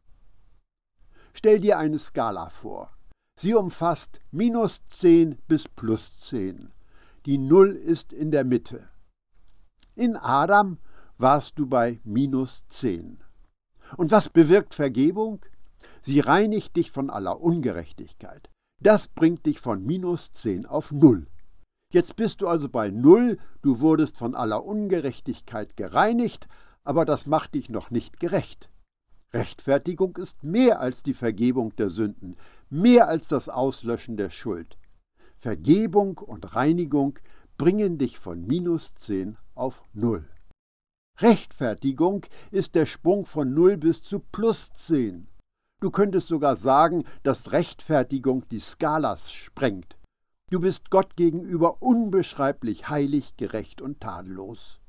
Stell 1.33 1.59
dir 1.59 1.79
eine 1.79 1.97
Skala 1.97 2.49
vor. 2.49 2.91
Sie 3.39 3.55
umfasst 3.55 4.21
minus 4.29 4.85
10 4.85 5.39
bis 5.47 5.67
plus 5.67 6.19
10. 6.19 6.71
Die 7.25 7.39
Null 7.39 7.71
ist 7.71 8.13
in 8.13 8.29
der 8.29 8.43
Mitte. 8.43 8.87
In 9.95 10.15
Adam 10.15 10.77
warst 11.17 11.57
du 11.57 11.65
bei 11.65 11.99
minus 12.03 12.65
10. 12.69 13.17
Und 13.97 14.11
was 14.11 14.29
bewirkt 14.29 14.75
Vergebung? 14.75 15.43
Sie 16.03 16.19
reinigt 16.19 16.75
dich 16.75 16.91
von 16.91 17.09
aller 17.09 17.41
Ungerechtigkeit. 17.41 18.51
Das 18.79 19.07
bringt 19.07 19.47
dich 19.47 19.59
von 19.59 19.83
minus 19.83 20.33
10 20.33 20.67
auf 20.67 20.91
Null. 20.91 21.25
Jetzt 21.95 22.17
bist 22.17 22.41
du 22.41 22.49
also 22.49 22.67
bei 22.67 22.91
Null, 22.91 23.37
du 23.61 23.79
wurdest 23.79 24.17
von 24.17 24.35
aller 24.35 24.65
Ungerechtigkeit 24.65 25.77
gereinigt, 25.77 26.49
aber 26.83 27.05
das 27.05 27.25
macht 27.25 27.55
dich 27.55 27.69
noch 27.69 27.89
nicht 27.89 28.19
gerecht. 28.19 28.69
Rechtfertigung 29.31 30.17
ist 30.17 30.43
mehr 30.43 30.81
als 30.81 31.03
die 31.03 31.13
Vergebung 31.13 31.73
der 31.77 31.89
Sünden, 31.89 32.35
mehr 32.69 33.07
als 33.07 33.29
das 33.29 33.47
Auslöschen 33.47 34.17
der 34.17 34.29
Schuld. 34.29 34.77
Vergebung 35.37 36.17
und 36.17 36.53
Reinigung 36.53 37.17
bringen 37.57 37.97
dich 37.97 38.19
von 38.19 38.45
minus 38.45 38.93
10 38.95 39.37
auf 39.53 39.81
Null. 39.93 40.27
Rechtfertigung 41.19 42.25
ist 42.51 42.75
der 42.75 42.87
Sprung 42.87 43.25
von 43.25 43.53
Null 43.53 43.77
bis 43.77 44.03
zu 44.03 44.19
plus 44.19 44.69
10. 44.73 45.29
Du 45.79 45.91
könntest 45.91 46.27
sogar 46.27 46.57
sagen, 46.57 47.05
dass 47.23 47.53
Rechtfertigung 47.53 48.43
die 48.49 48.59
Skalas 48.59 49.31
sprengt. 49.31 49.95
Du 50.51 50.59
bist 50.59 50.91
Gott 50.91 51.15
gegenüber 51.15 51.81
unbeschreiblich 51.81 52.87
heilig, 52.87 53.35
gerecht 53.35 53.81
und 53.81 53.99
tadellos. 53.99 54.79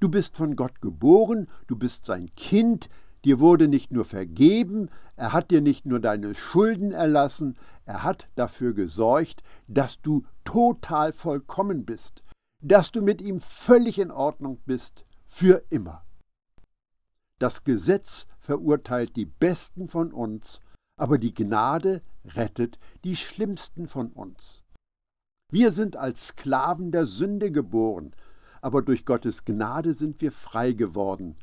Du 0.00 0.10
bist 0.10 0.36
von 0.36 0.54
Gott 0.54 0.82
geboren, 0.82 1.48
du 1.66 1.76
bist 1.76 2.04
sein 2.04 2.28
Kind, 2.36 2.90
dir 3.24 3.40
wurde 3.40 3.68
nicht 3.68 3.90
nur 3.90 4.04
vergeben, 4.04 4.90
er 5.16 5.32
hat 5.32 5.50
dir 5.50 5.62
nicht 5.62 5.86
nur 5.86 5.98
deine 5.98 6.34
Schulden 6.34 6.92
erlassen, 6.92 7.56
er 7.86 8.02
hat 8.02 8.28
dafür 8.34 8.74
gesorgt, 8.74 9.42
dass 9.66 9.98
du 10.02 10.26
total 10.44 11.14
vollkommen 11.14 11.86
bist, 11.86 12.22
dass 12.62 12.92
du 12.92 13.00
mit 13.00 13.22
ihm 13.22 13.40
völlig 13.40 13.98
in 13.98 14.10
Ordnung 14.10 14.58
bist, 14.66 15.06
für 15.26 15.64
immer. 15.70 16.04
Das 17.38 17.64
Gesetz 17.64 18.26
verurteilt 18.40 19.16
die 19.16 19.26
Besten 19.26 19.88
von 19.88 20.12
uns, 20.12 20.60
aber 20.98 21.16
die 21.16 21.32
Gnade 21.32 22.02
rettet 22.26 22.78
die 23.04 23.16
Schlimmsten 23.16 23.88
von 23.88 24.12
uns. 24.12 24.64
Wir 25.50 25.72
sind 25.72 25.96
als 25.96 26.28
Sklaven 26.28 26.92
der 26.92 27.06
Sünde 27.06 27.50
geboren, 27.50 28.12
aber 28.60 28.82
durch 28.82 29.06
Gottes 29.06 29.46
Gnade 29.46 29.94
sind 29.94 30.20
wir 30.20 30.30
frei 30.30 30.72
geworden. 30.72 31.36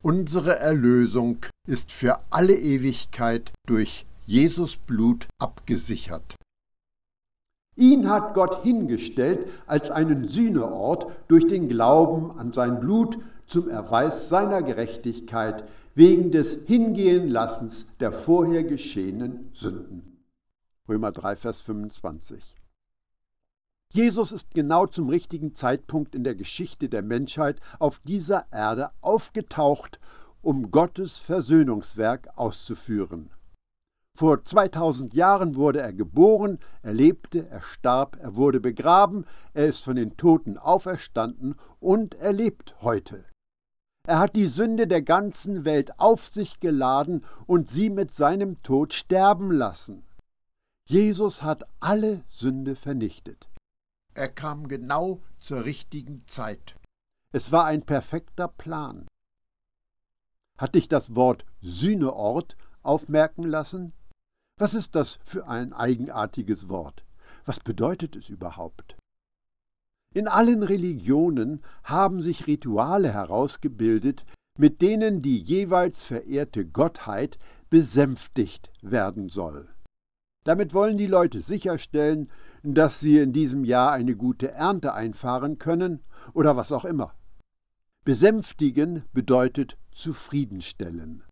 Unsere 0.00 0.58
Erlösung 0.58 1.44
ist 1.68 1.92
für 1.92 2.20
alle 2.30 2.54
Ewigkeit 2.54 3.52
durch 3.66 4.06
Jesus 4.24 4.76
Blut 4.78 5.28
abgesichert. 5.38 6.36
Ihn 7.76 8.08
hat 8.08 8.32
Gott 8.32 8.62
hingestellt 8.62 9.46
als 9.66 9.90
einen 9.90 10.26
Sühneort 10.26 11.12
durch 11.28 11.46
den 11.46 11.68
Glauben 11.68 12.38
an 12.38 12.54
sein 12.54 12.80
Blut 12.80 13.18
zum 13.46 13.68
Erweis 13.68 14.30
seiner 14.30 14.62
Gerechtigkeit 14.62 15.68
wegen 15.94 16.32
des 16.32 16.60
Hingehenlassens 16.64 17.84
der 18.00 18.12
vorher 18.12 18.64
geschehenen 18.64 19.50
Sünden. 19.52 20.24
Römer 20.88 21.12
3, 21.12 21.36
Vers 21.36 21.60
25. 21.60 22.59
Jesus 23.92 24.30
ist 24.30 24.52
genau 24.54 24.86
zum 24.86 25.08
richtigen 25.08 25.56
Zeitpunkt 25.56 26.14
in 26.14 26.22
der 26.22 26.36
Geschichte 26.36 26.88
der 26.88 27.02
Menschheit 27.02 27.60
auf 27.80 27.98
dieser 27.98 28.46
Erde 28.52 28.90
aufgetaucht, 29.00 29.98
um 30.42 30.70
Gottes 30.70 31.18
Versöhnungswerk 31.18 32.28
auszuführen. 32.36 33.30
Vor 34.16 34.44
2000 34.44 35.12
Jahren 35.14 35.56
wurde 35.56 35.80
er 35.80 35.92
geboren, 35.92 36.60
er 36.82 36.92
lebte, 36.92 37.48
er 37.48 37.62
starb, 37.62 38.16
er 38.20 38.36
wurde 38.36 38.60
begraben, 38.60 39.24
er 39.54 39.66
ist 39.66 39.82
von 39.82 39.96
den 39.96 40.16
Toten 40.16 40.56
auferstanden 40.56 41.56
und 41.80 42.14
er 42.14 42.32
lebt 42.32 42.76
heute. 42.82 43.24
Er 44.06 44.20
hat 44.20 44.36
die 44.36 44.46
Sünde 44.46 44.86
der 44.86 45.02
ganzen 45.02 45.64
Welt 45.64 45.98
auf 45.98 46.28
sich 46.28 46.60
geladen 46.60 47.24
und 47.46 47.68
sie 47.68 47.90
mit 47.90 48.12
seinem 48.12 48.62
Tod 48.62 48.92
sterben 48.92 49.50
lassen. 49.50 50.04
Jesus 50.86 51.42
hat 51.42 51.64
alle 51.80 52.22
Sünde 52.28 52.76
vernichtet. 52.76 53.49
Er 54.14 54.28
kam 54.28 54.68
genau 54.68 55.22
zur 55.38 55.64
richtigen 55.64 56.24
Zeit. 56.26 56.76
Es 57.32 57.52
war 57.52 57.64
ein 57.66 57.82
perfekter 57.82 58.48
Plan. 58.48 59.06
Hat 60.58 60.74
dich 60.74 60.88
das 60.88 61.14
Wort 61.14 61.44
Sühneort 61.60 62.56
aufmerken 62.82 63.44
lassen? 63.44 63.92
Was 64.58 64.74
ist 64.74 64.94
das 64.94 65.18
für 65.24 65.46
ein 65.46 65.72
eigenartiges 65.72 66.68
Wort? 66.68 67.04
Was 67.46 67.60
bedeutet 67.60 68.16
es 68.16 68.28
überhaupt? 68.28 68.96
In 70.12 70.26
allen 70.26 70.64
Religionen 70.64 71.62
haben 71.84 72.20
sich 72.20 72.48
Rituale 72.48 73.12
herausgebildet, 73.12 74.26
mit 74.58 74.82
denen 74.82 75.22
die 75.22 75.38
jeweils 75.38 76.04
verehrte 76.04 76.66
Gottheit 76.66 77.38
besänftigt 77.70 78.70
werden 78.82 79.28
soll. 79.28 79.68
Damit 80.44 80.74
wollen 80.74 80.98
die 80.98 81.06
Leute 81.06 81.40
sicherstellen, 81.40 82.28
dass 82.62 83.00
sie 83.00 83.18
in 83.18 83.32
diesem 83.32 83.64
Jahr 83.64 83.92
eine 83.92 84.16
gute 84.16 84.50
Ernte 84.52 84.94
einfahren 84.94 85.58
können 85.58 86.00
oder 86.32 86.56
was 86.56 86.72
auch 86.72 86.84
immer. 86.84 87.14
Besänftigen 88.04 89.04
bedeutet 89.12 89.76
zufriedenstellen. 89.92 91.22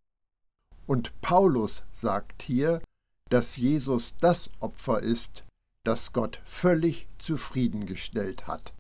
Und 0.87 1.21
Paulus 1.21 1.85
sagt 1.93 2.43
hier, 2.43 2.81
dass 3.29 3.57
Jesus 3.57 4.17
das 4.17 4.51
Opfer 4.61 5.01
ist, 5.03 5.45
das 5.85 6.13
Gott 6.13 6.41
völlig 6.45 7.09
zufriedengestellt 7.19 8.47
hat. 8.47 8.75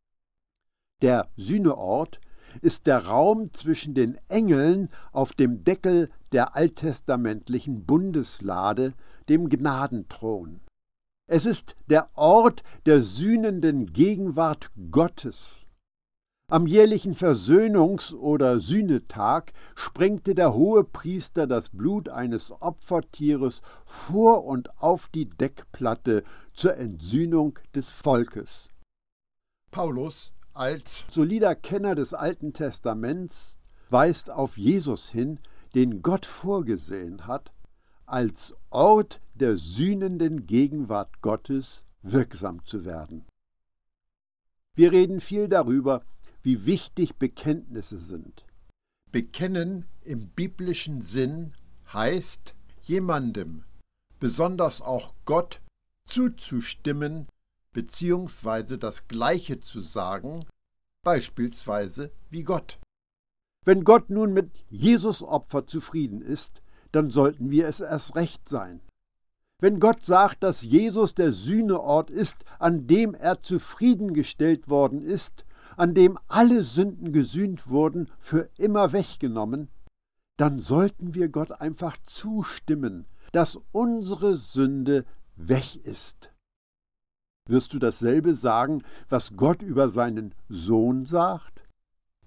Der 1.02 1.28
Sühneort 1.36 2.20
ist 2.60 2.86
der 2.86 3.06
Raum 3.06 3.52
zwischen 3.52 3.94
den 3.94 4.18
Engeln 4.28 4.88
auf 5.12 5.32
dem 5.32 5.64
Deckel 5.64 6.10
der 6.32 6.56
alttestamentlichen 6.56 7.84
Bundeslade, 7.84 8.94
dem 9.28 9.48
Gnadenthron. 9.48 10.60
Es 11.30 11.44
ist 11.44 11.76
der 11.90 12.08
Ort 12.14 12.62
der 12.86 13.02
sühnenden 13.02 13.92
Gegenwart 13.92 14.70
Gottes. 14.90 15.66
Am 16.50 16.66
jährlichen 16.66 17.14
Versöhnungs- 17.14 18.14
oder 18.14 18.60
Sühnetag 18.60 19.52
sprengte 19.74 20.34
der 20.34 20.54
Hohepriester 20.54 21.46
das 21.46 21.68
Blut 21.68 22.08
eines 22.08 22.50
Opfertieres 22.50 23.60
vor 23.84 24.46
und 24.46 24.70
auf 24.80 25.10
die 25.14 25.26
Deckplatte 25.26 26.24
zur 26.54 26.78
Entsühnung 26.78 27.58
des 27.74 27.90
Volkes. 27.90 28.70
Paulus, 29.70 30.32
als 30.54 31.04
solider 31.10 31.54
Kenner 31.54 31.94
des 31.94 32.14
Alten 32.14 32.54
Testaments, 32.54 33.58
weist 33.90 34.30
auf 34.30 34.56
Jesus 34.56 35.10
hin, 35.10 35.40
den 35.74 36.00
Gott 36.00 36.24
vorgesehen 36.24 37.26
hat, 37.26 37.52
als 38.06 38.54
Ort 38.70 39.20
der 39.38 39.56
sühnenden 39.56 40.46
Gegenwart 40.46 41.22
Gottes 41.22 41.82
wirksam 42.02 42.64
zu 42.64 42.84
werden. 42.84 43.24
Wir 44.74 44.92
reden 44.92 45.20
viel 45.20 45.48
darüber, 45.48 46.04
wie 46.42 46.66
wichtig 46.66 47.16
Bekenntnisse 47.16 47.98
sind. 47.98 48.44
Bekennen 49.10 49.86
im 50.02 50.28
biblischen 50.28 51.00
Sinn 51.00 51.54
heißt, 51.92 52.54
jemandem, 52.82 53.64
besonders 54.20 54.82
auch 54.82 55.14
Gott, 55.24 55.60
zuzustimmen 56.06 57.26
bzw. 57.72 58.76
das 58.76 59.08
Gleiche 59.08 59.60
zu 59.60 59.80
sagen, 59.80 60.44
beispielsweise 61.02 62.12
wie 62.30 62.44
Gott. 62.44 62.78
Wenn 63.64 63.84
Gott 63.84 64.10
nun 64.10 64.32
mit 64.32 64.50
Jesus 64.70 65.22
Opfer 65.22 65.66
zufrieden 65.66 66.22
ist, 66.22 66.62
dann 66.92 67.10
sollten 67.10 67.50
wir 67.50 67.68
es 67.68 67.80
erst 67.80 68.14
recht 68.14 68.48
sein. 68.48 68.80
Wenn 69.60 69.80
Gott 69.80 70.04
sagt, 70.04 70.44
dass 70.44 70.62
Jesus 70.62 71.14
der 71.14 71.32
Sühneort 71.32 72.10
ist, 72.10 72.36
an 72.60 72.86
dem 72.86 73.14
er 73.14 73.42
zufriedengestellt 73.42 74.68
worden 74.68 75.02
ist, 75.02 75.44
an 75.76 75.94
dem 75.94 76.18
alle 76.28 76.62
Sünden 76.62 77.12
gesühnt 77.12 77.68
wurden, 77.68 78.08
für 78.20 78.50
immer 78.56 78.92
weggenommen, 78.92 79.68
dann 80.36 80.60
sollten 80.60 81.14
wir 81.14 81.28
Gott 81.28 81.50
einfach 81.50 81.96
zustimmen, 82.06 83.06
dass 83.32 83.58
unsere 83.72 84.36
Sünde 84.36 85.04
weg 85.34 85.76
ist. 85.84 86.30
Wirst 87.48 87.72
du 87.74 87.80
dasselbe 87.80 88.34
sagen, 88.34 88.84
was 89.08 89.34
Gott 89.34 89.62
über 89.62 89.88
seinen 89.88 90.34
Sohn 90.48 91.06
sagt? 91.06 91.66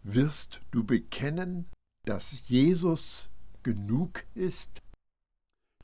Wirst 0.04 0.62
du 0.72 0.84
bekennen, 0.84 1.70
dass 2.06 2.48
Jesus 2.48 3.30
genug 3.63 4.24
ist? 4.34 4.81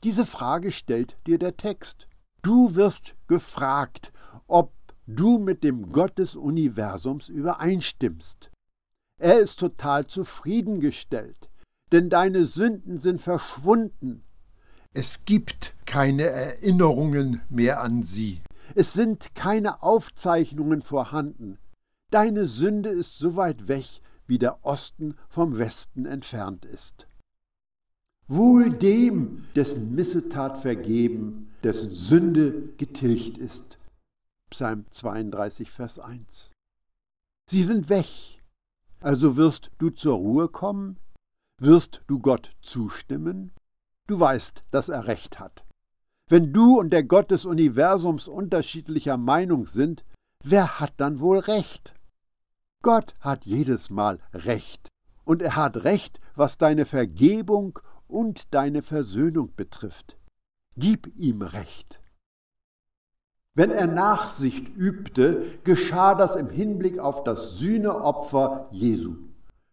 Diese 0.04 0.26
Frage 0.26 0.72
stellt 0.72 1.16
dir 1.26 1.38
der 1.38 1.56
Text. 1.56 2.06
Du 2.42 2.76
wirst 2.76 3.16
gefragt, 3.26 4.12
ob 4.46 4.72
du 5.06 5.38
mit 5.38 5.64
dem 5.64 5.90
Gott 5.90 6.18
des 6.18 6.36
Universums 6.36 7.28
übereinstimmst. 7.28 8.50
Er 9.20 9.40
ist 9.40 9.58
total 9.58 10.06
zufriedengestellt, 10.06 11.50
denn 11.90 12.08
deine 12.10 12.46
Sünden 12.46 12.98
sind 12.98 13.20
verschwunden. 13.20 14.22
Es 14.94 15.24
gibt 15.24 15.74
keine 15.86 16.24
Erinnerungen 16.24 17.40
mehr 17.48 17.80
an 17.80 18.04
sie. 18.04 18.42
Es 18.76 18.92
sind 18.92 19.34
keine 19.34 19.82
Aufzeichnungen 19.82 20.82
vorhanden. 20.82 21.58
Deine 22.10 22.46
Sünde 22.46 22.90
ist 22.90 23.18
so 23.18 23.34
weit 23.34 23.66
weg, 23.66 24.00
wie 24.28 24.38
der 24.38 24.64
Osten 24.64 25.16
vom 25.28 25.58
Westen 25.58 26.06
entfernt 26.06 26.64
ist. 26.64 27.07
Wohl 28.30 28.76
dem, 28.76 29.46
dessen 29.54 29.94
Missetat 29.94 30.58
vergeben, 30.58 31.50
dessen 31.62 31.90
Sünde 31.90 32.74
getilgt 32.76 33.38
ist. 33.38 33.78
Psalm 34.50 34.84
32, 34.90 35.70
Vers 35.70 35.98
1. 35.98 36.50
Sie 37.50 37.64
sind 37.64 37.88
weg. 37.88 38.06
Also 39.00 39.38
wirst 39.38 39.70
du 39.78 39.88
zur 39.88 40.16
Ruhe 40.16 40.48
kommen? 40.48 40.98
Wirst 41.58 42.02
du 42.06 42.18
Gott 42.18 42.54
zustimmen? 42.60 43.52
Du 44.06 44.20
weißt, 44.20 44.62
dass 44.70 44.90
er 44.90 45.06
recht 45.06 45.40
hat. 45.40 45.64
Wenn 46.28 46.52
du 46.52 46.78
und 46.78 46.90
der 46.90 47.04
Gott 47.04 47.30
des 47.30 47.46
Universums 47.46 48.28
unterschiedlicher 48.28 49.16
Meinung 49.16 49.64
sind, 49.64 50.04
wer 50.44 50.78
hat 50.80 50.92
dann 50.98 51.20
wohl 51.20 51.38
recht? 51.38 51.94
Gott 52.82 53.14
hat 53.20 53.46
jedes 53.46 53.88
Mal 53.88 54.18
recht. 54.34 54.88
Und 55.24 55.40
er 55.40 55.56
hat 55.56 55.78
recht, 55.78 56.20
was 56.34 56.58
deine 56.58 56.84
Vergebung 56.84 57.78
und 58.08 58.52
deine 58.52 58.82
Versöhnung 58.82 59.54
betrifft. 59.54 60.18
Gib 60.76 61.14
ihm 61.16 61.42
recht. 61.42 62.00
Wenn 63.54 63.70
er 63.70 63.86
Nachsicht 63.86 64.68
übte, 64.76 65.58
geschah 65.64 66.14
das 66.14 66.36
im 66.36 66.48
Hinblick 66.48 66.98
auf 66.98 67.24
das 67.24 67.58
Sühneopfer 67.58 68.68
Jesu. 68.70 69.16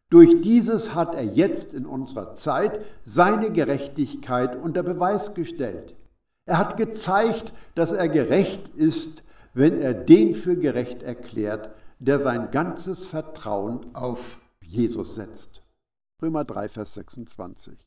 Durch 0.10 0.41
dieses 0.41 0.93
hat 0.93 1.15
er 1.15 1.24
jetzt 1.24 1.74
in 1.74 1.86
unserer 1.86 2.36
Zeit 2.36 2.84
seine 3.06 3.52
Gerechtigkeit 3.52 4.56
unter 4.56 4.84
Beweis 4.84 5.34
gestellt. 5.34 5.95
Er 6.45 6.58
hat 6.58 6.78
gezeigt, 6.78 7.54
dass 7.74 7.91
er 7.91 8.08
gerecht 8.08 8.69
ist, 8.76 9.24
wenn 9.54 9.82
er 9.82 9.93
den 9.93 10.36
für 10.36 10.58
gerecht 10.58 11.02
erklärt, 11.02 11.69
der 12.00 12.19
sein 12.19 12.52
ganzes 12.52 13.06
Vertrauen 13.06 13.95
auf 13.95 14.39
Jesus 14.62 15.15
setzt. 15.15 15.63
Römer 16.21 16.43
3, 16.43 16.69
Vers 16.69 16.93
26. 16.93 17.78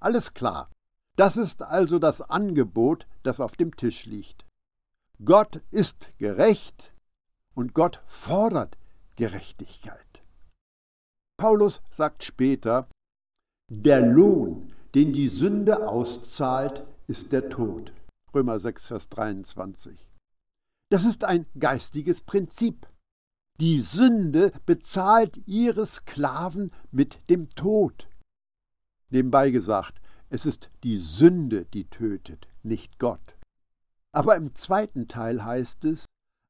Alles 0.00 0.34
klar. 0.34 0.70
Das 1.16 1.36
ist 1.36 1.62
also 1.62 1.98
das 1.98 2.20
Angebot, 2.20 3.06
das 3.22 3.40
auf 3.40 3.56
dem 3.56 3.74
Tisch 3.76 4.04
liegt. 4.04 4.44
Gott 5.24 5.62
ist 5.70 6.08
gerecht 6.18 6.92
und 7.54 7.72
Gott 7.72 8.02
fordert 8.06 8.76
Gerechtigkeit. 9.16 10.22
Paulus 11.38 11.80
sagt 11.90 12.22
später, 12.22 12.88
der 13.68 14.00
Lohn, 14.00 14.72
den 14.94 15.12
die 15.12 15.28
Sünde 15.28 15.88
auszahlt, 15.88 16.84
ist 17.08 17.32
der 17.32 17.48
Tod. 17.48 17.92
Römer 18.34 18.58
6, 18.58 18.86
Vers 18.86 19.08
23. 19.08 20.06
Das 20.90 21.04
ist 21.04 21.24
ein 21.24 21.46
geistiges 21.58 22.20
Prinzip. 22.20 22.86
Die 23.58 23.80
Sünde 23.80 24.52
bezahlt 24.66 25.40
ihre 25.46 25.86
Sklaven 25.86 26.70
mit 26.90 27.18
dem 27.30 27.48
Tod. 27.54 28.06
Nebenbei 29.10 29.50
gesagt, 29.50 30.00
es 30.28 30.46
ist 30.46 30.70
die 30.82 30.98
Sünde, 30.98 31.66
die 31.66 31.84
tötet, 31.84 32.48
nicht 32.62 32.98
Gott. 32.98 33.36
Aber 34.12 34.36
im 34.36 34.54
zweiten 34.54 35.08
Teil 35.08 35.44
heißt 35.44 35.84
es, 35.84 36.04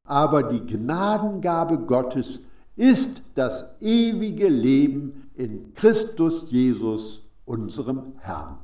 aber 0.07 0.45
die 0.45 0.65
Gnadengabe 0.65 1.79
Gottes 1.79 2.41
ist 2.77 3.23
das 3.35 3.65
ewige 3.81 4.49
Leben 4.49 5.31
in 5.35 5.75
Christus 5.75 6.51
Jesus, 6.51 7.23
unserem 7.45 8.19
Herrn. 8.19 8.59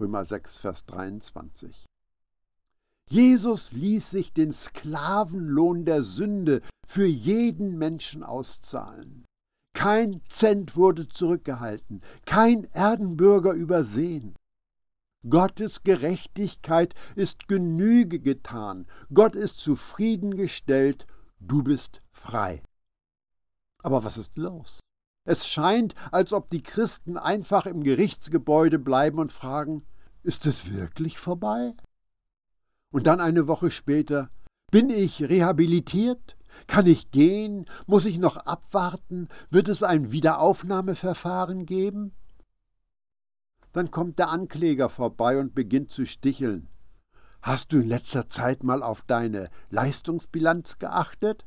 Römer 0.00 0.24
6, 0.24 0.56
Vers 0.56 0.86
23. 0.86 1.86
Jesus 3.08 3.72
ließ 3.72 4.10
sich 4.10 4.32
den 4.32 4.52
Sklavenlohn 4.52 5.84
der 5.84 6.02
Sünde 6.02 6.62
für 6.86 7.06
jeden 7.06 7.76
Menschen 7.76 8.22
auszahlen. 8.22 9.24
Kein 9.82 10.20
Cent 10.28 10.76
wurde 10.76 11.08
zurückgehalten, 11.08 12.02
kein 12.24 12.72
Erdenbürger 12.72 13.50
übersehen. 13.50 14.36
Gottes 15.28 15.82
Gerechtigkeit 15.82 16.94
ist 17.16 17.48
Genüge 17.48 18.20
getan, 18.20 18.86
Gott 19.12 19.34
ist 19.34 19.58
zufriedengestellt, 19.58 21.08
du 21.40 21.64
bist 21.64 22.00
frei. 22.12 22.62
Aber 23.82 24.04
was 24.04 24.18
ist 24.18 24.36
los? 24.36 24.78
Es 25.24 25.48
scheint, 25.48 25.96
als 26.12 26.32
ob 26.32 26.48
die 26.50 26.62
Christen 26.62 27.16
einfach 27.16 27.66
im 27.66 27.82
Gerichtsgebäude 27.82 28.78
bleiben 28.78 29.18
und 29.18 29.32
fragen, 29.32 29.84
ist 30.22 30.46
es 30.46 30.72
wirklich 30.72 31.18
vorbei? 31.18 31.74
Und 32.92 33.08
dann 33.08 33.20
eine 33.20 33.48
Woche 33.48 33.72
später, 33.72 34.30
bin 34.70 34.90
ich 34.90 35.24
rehabilitiert? 35.24 36.36
Kann 36.66 36.86
ich 36.86 37.10
gehen? 37.10 37.66
Muss 37.86 38.04
ich 38.04 38.18
noch 38.18 38.36
abwarten? 38.36 39.28
Wird 39.50 39.68
es 39.68 39.82
ein 39.82 40.12
Wiederaufnahmeverfahren 40.12 41.66
geben? 41.66 42.12
Dann 43.72 43.90
kommt 43.90 44.18
der 44.18 44.28
Ankläger 44.28 44.88
vorbei 44.88 45.38
und 45.38 45.54
beginnt 45.54 45.90
zu 45.90 46.04
sticheln. 46.04 46.68
Hast 47.40 47.72
du 47.72 47.78
in 47.78 47.88
letzter 47.88 48.28
Zeit 48.28 48.62
mal 48.62 48.82
auf 48.82 49.02
deine 49.02 49.50
Leistungsbilanz 49.70 50.78
geachtet? 50.78 51.44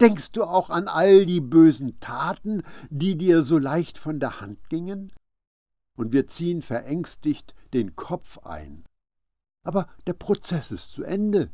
Denkst 0.00 0.32
du 0.32 0.44
auch 0.44 0.68
an 0.68 0.88
all 0.88 1.24
die 1.24 1.40
bösen 1.40 1.98
Taten, 2.00 2.62
die 2.90 3.16
dir 3.16 3.42
so 3.42 3.56
leicht 3.56 3.96
von 3.96 4.20
der 4.20 4.40
Hand 4.40 4.68
gingen? 4.68 5.12
Und 5.96 6.12
wir 6.12 6.26
ziehen 6.26 6.60
verängstigt 6.60 7.54
den 7.72 7.96
Kopf 7.96 8.38
ein. 8.38 8.84
Aber 9.62 9.88
der 10.06 10.12
Prozess 10.12 10.70
ist 10.70 10.90
zu 10.90 11.02
Ende. 11.02 11.50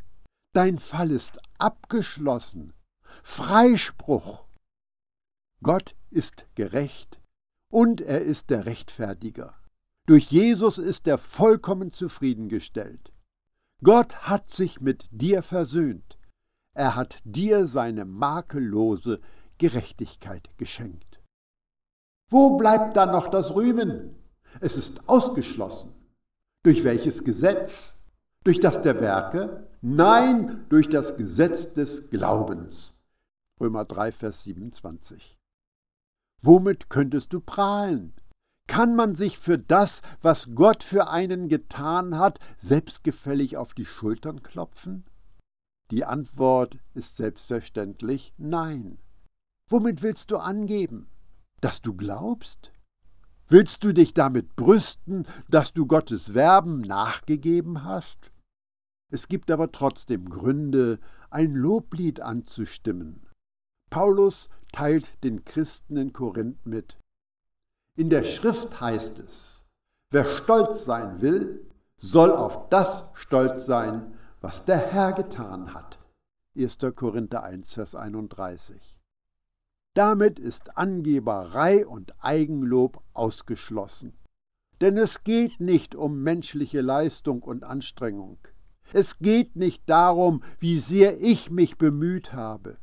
Dein 0.52 0.78
Fall 0.78 1.12
ist 1.12 1.38
abgeschlossen. 1.62 2.72
Freispruch. 3.22 4.44
Gott 5.62 5.94
ist 6.10 6.44
gerecht 6.56 7.20
und 7.70 8.00
er 8.00 8.22
ist 8.22 8.50
der 8.50 8.66
Rechtfertiger. 8.66 9.54
Durch 10.06 10.30
Jesus 10.32 10.78
ist 10.78 11.06
er 11.06 11.18
vollkommen 11.18 11.92
zufriedengestellt. 11.92 13.12
Gott 13.84 14.28
hat 14.28 14.50
sich 14.50 14.80
mit 14.80 15.08
dir 15.12 15.42
versöhnt. 15.42 16.18
Er 16.74 16.96
hat 16.96 17.20
dir 17.24 17.66
seine 17.68 18.04
makellose 18.04 19.20
Gerechtigkeit 19.58 20.48
geschenkt. 20.56 21.22
Wo 22.28 22.56
bleibt 22.56 22.96
dann 22.96 23.12
noch 23.12 23.28
das 23.28 23.54
Rühmen? 23.54 24.16
Es 24.60 24.76
ist 24.76 25.08
ausgeschlossen. 25.08 25.92
Durch 26.64 26.82
welches 26.82 27.22
Gesetz? 27.22 27.94
Durch 28.44 28.58
das 28.58 28.82
der 28.82 29.00
Werke? 29.00 29.68
Nein, 29.82 30.64
durch 30.68 30.88
das 30.88 31.16
Gesetz 31.16 31.72
des 31.74 32.10
Glaubens. 32.10 32.92
Römer 33.60 33.84
3, 33.84 34.10
Vers 34.10 34.42
27. 34.42 35.38
Womit 36.42 36.90
könntest 36.90 37.32
du 37.32 37.40
prahlen? 37.40 38.12
Kann 38.66 38.96
man 38.96 39.14
sich 39.14 39.38
für 39.38 39.58
das, 39.58 40.02
was 40.22 40.48
Gott 40.56 40.82
für 40.82 41.08
einen 41.08 41.48
getan 41.48 42.18
hat, 42.18 42.40
selbstgefällig 42.58 43.56
auf 43.56 43.74
die 43.74 43.84
Schultern 43.84 44.42
klopfen? 44.42 45.04
Die 45.92 46.04
Antwort 46.04 46.78
ist 46.94 47.16
selbstverständlich 47.16 48.34
Nein. 48.38 48.98
Womit 49.68 50.02
willst 50.02 50.32
du 50.32 50.38
angeben? 50.38 51.06
Dass 51.60 51.80
du 51.80 51.94
glaubst? 51.94 52.72
Willst 53.46 53.84
du 53.84 53.92
dich 53.92 54.14
damit 54.14 54.56
brüsten, 54.56 55.28
dass 55.48 55.72
du 55.72 55.86
Gottes 55.86 56.32
Verben 56.32 56.80
nachgegeben 56.80 57.84
hast? 57.84 58.31
Es 59.12 59.28
gibt 59.28 59.50
aber 59.50 59.70
trotzdem 59.72 60.30
Gründe, 60.30 60.98
ein 61.28 61.54
Loblied 61.54 62.20
anzustimmen. 62.20 63.26
Paulus 63.90 64.48
teilt 64.72 65.22
den 65.22 65.44
Christen 65.44 65.98
in 65.98 66.14
Korinth 66.14 66.64
mit. 66.64 66.96
In 67.94 68.08
der 68.08 68.24
Schrift 68.24 68.80
heißt 68.80 69.18
es, 69.18 69.62
wer 70.10 70.24
stolz 70.24 70.86
sein 70.86 71.20
will, 71.20 71.60
soll 71.98 72.32
auf 72.32 72.70
das 72.70 73.04
stolz 73.12 73.66
sein, 73.66 74.14
was 74.40 74.64
der 74.64 74.78
Herr 74.78 75.12
getan 75.12 75.74
hat. 75.74 75.98
1. 76.56 76.78
Korinther 76.96 77.42
1, 77.42 77.70
Vers 77.70 77.94
31. 77.94 78.98
Damit 79.92 80.38
ist 80.38 80.78
Angeberei 80.78 81.86
und 81.86 82.14
Eigenlob 82.24 83.02
ausgeschlossen. 83.12 84.14
Denn 84.80 84.96
es 84.96 85.22
geht 85.22 85.60
nicht 85.60 85.94
um 85.94 86.22
menschliche 86.22 86.80
Leistung 86.80 87.42
und 87.42 87.62
Anstrengung. 87.62 88.38
Es 88.92 89.18
geht 89.18 89.56
nicht 89.56 89.82
darum, 89.88 90.42
wie 90.58 90.78
sehr 90.78 91.20
ich 91.20 91.50
mich 91.50 91.78
bemüht 91.78 92.32
habe. 92.32 92.76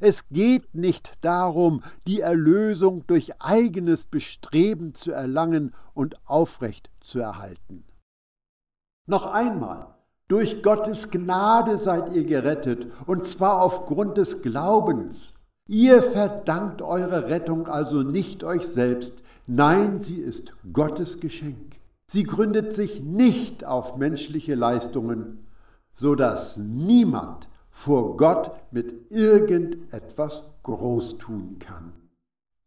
Es 0.00 0.28
geht 0.28 0.74
nicht 0.74 1.12
darum, 1.22 1.82
die 2.06 2.20
Erlösung 2.20 3.06
durch 3.06 3.40
eigenes 3.40 4.04
Bestreben 4.04 4.94
zu 4.94 5.12
erlangen 5.12 5.74
und 5.94 6.16
aufrecht 6.26 6.90
zu 7.00 7.18
erhalten. 7.18 7.84
Noch 9.06 9.26
einmal, 9.26 9.94
durch 10.28 10.62
Gottes 10.62 11.10
Gnade 11.10 11.78
seid 11.78 12.12
ihr 12.12 12.24
gerettet, 12.24 12.86
und 13.06 13.24
zwar 13.24 13.62
aufgrund 13.62 14.18
des 14.18 14.42
Glaubens. 14.42 15.32
Ihr 15.66 16.02
verdankt 16.02 16.82
eure 16.82 17.28
Rettung 17.28 17.66
also 17.66 18.02
nicht 18.02 18.44
euch 18.44 18.66
selbst, 18.66 19.22
nein, 19.46 19.98
sie 19.98 20.20
ist 20.20 20.52
Gottes 20.72 21.20
Geschenk. 21.20 21.76
Sie 22.10 22.24
gründet 22.24 22.74
sich 22.74 23.02
nicht 23.02 23.64
auf 23.64 23.96
menschliche 23.96 24.54
Leistungen, 24.54 25.46
so 25.98 26.14
dass 26.14 26.56
niemand 26.56 27.48
vor 27.70 28.16
Gott 28.16 28.52
mit 28.72 29.10
irgendetwas 29.10 30.44
groß 30.62 31.18
tun 31.18 31.58
kann. 31.58 31.92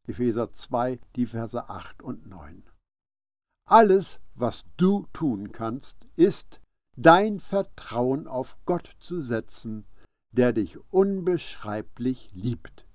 Epheser 0.06 0.52
2, 0.54 1.00
die 1.15 1.26
Verse 1.26 1.70
8 1.70 2.02
und 2.04 2.28
9. 2.28 2.63
Alles, 3.65 4.20
was 4.36 4.65
du 4.76 5.08
tun 5.13 5.54
kannst, 5.54 5.96
ist, 6.17 6.60
dein 6.98 7.39
Vertrauen 7.39 8.28
auf 8.28 8.58
Gott 8.65 8.89
zu 9.00 9.22
setzen, 9.22 9.86
der 10.32 10.52
dich 10.52 10.78
unbeschreiblich 10.91 12.32
liebt. 12.34 12.86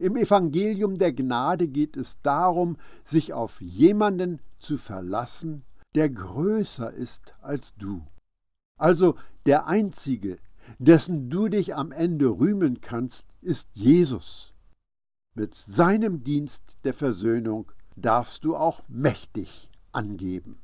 Im 0.00 0.16
Evangelium 0.16 0.98
der 0.98 1.12
Gnade 1.12 1.68
geht 1.68 1.96
es 1.96 2.20
darum, 2.22 2.76
sich 3.04 3.32
auf 3.32 3.60
jemanden 3.60 4.40
zu 4.58 4.78
verlassen, 4.78 5.64
der 5.94 6.10
größer 6.10 6.92
ist 6.92 7.34
als 7.40 7.72
du. 7.76 8.04
Also 8.78 9.16
der 9.44 9.66
Einzige, 9.66 10.38
dessen 10.78 11.30
du 11.30 11.48
dich 11.48 11.74
am 11.74 11.92
Ende 11.92 12.26
rühmen 12.26 12.80
kannst, 12.80 13.26
ist 13.42 13.68
Jesus. 13.74 14.52
Mit 15.34 15.54
seinem 15.54 16.24
Dienst 16.24 16.62
der 16.84 16.94
Versöhnung 16.94 17.70
darfst 17.96 18.44
du 18.44 18.56
auch 18.56 18.82
mächtig 18.88 19.68
angeben. 19.92 20.58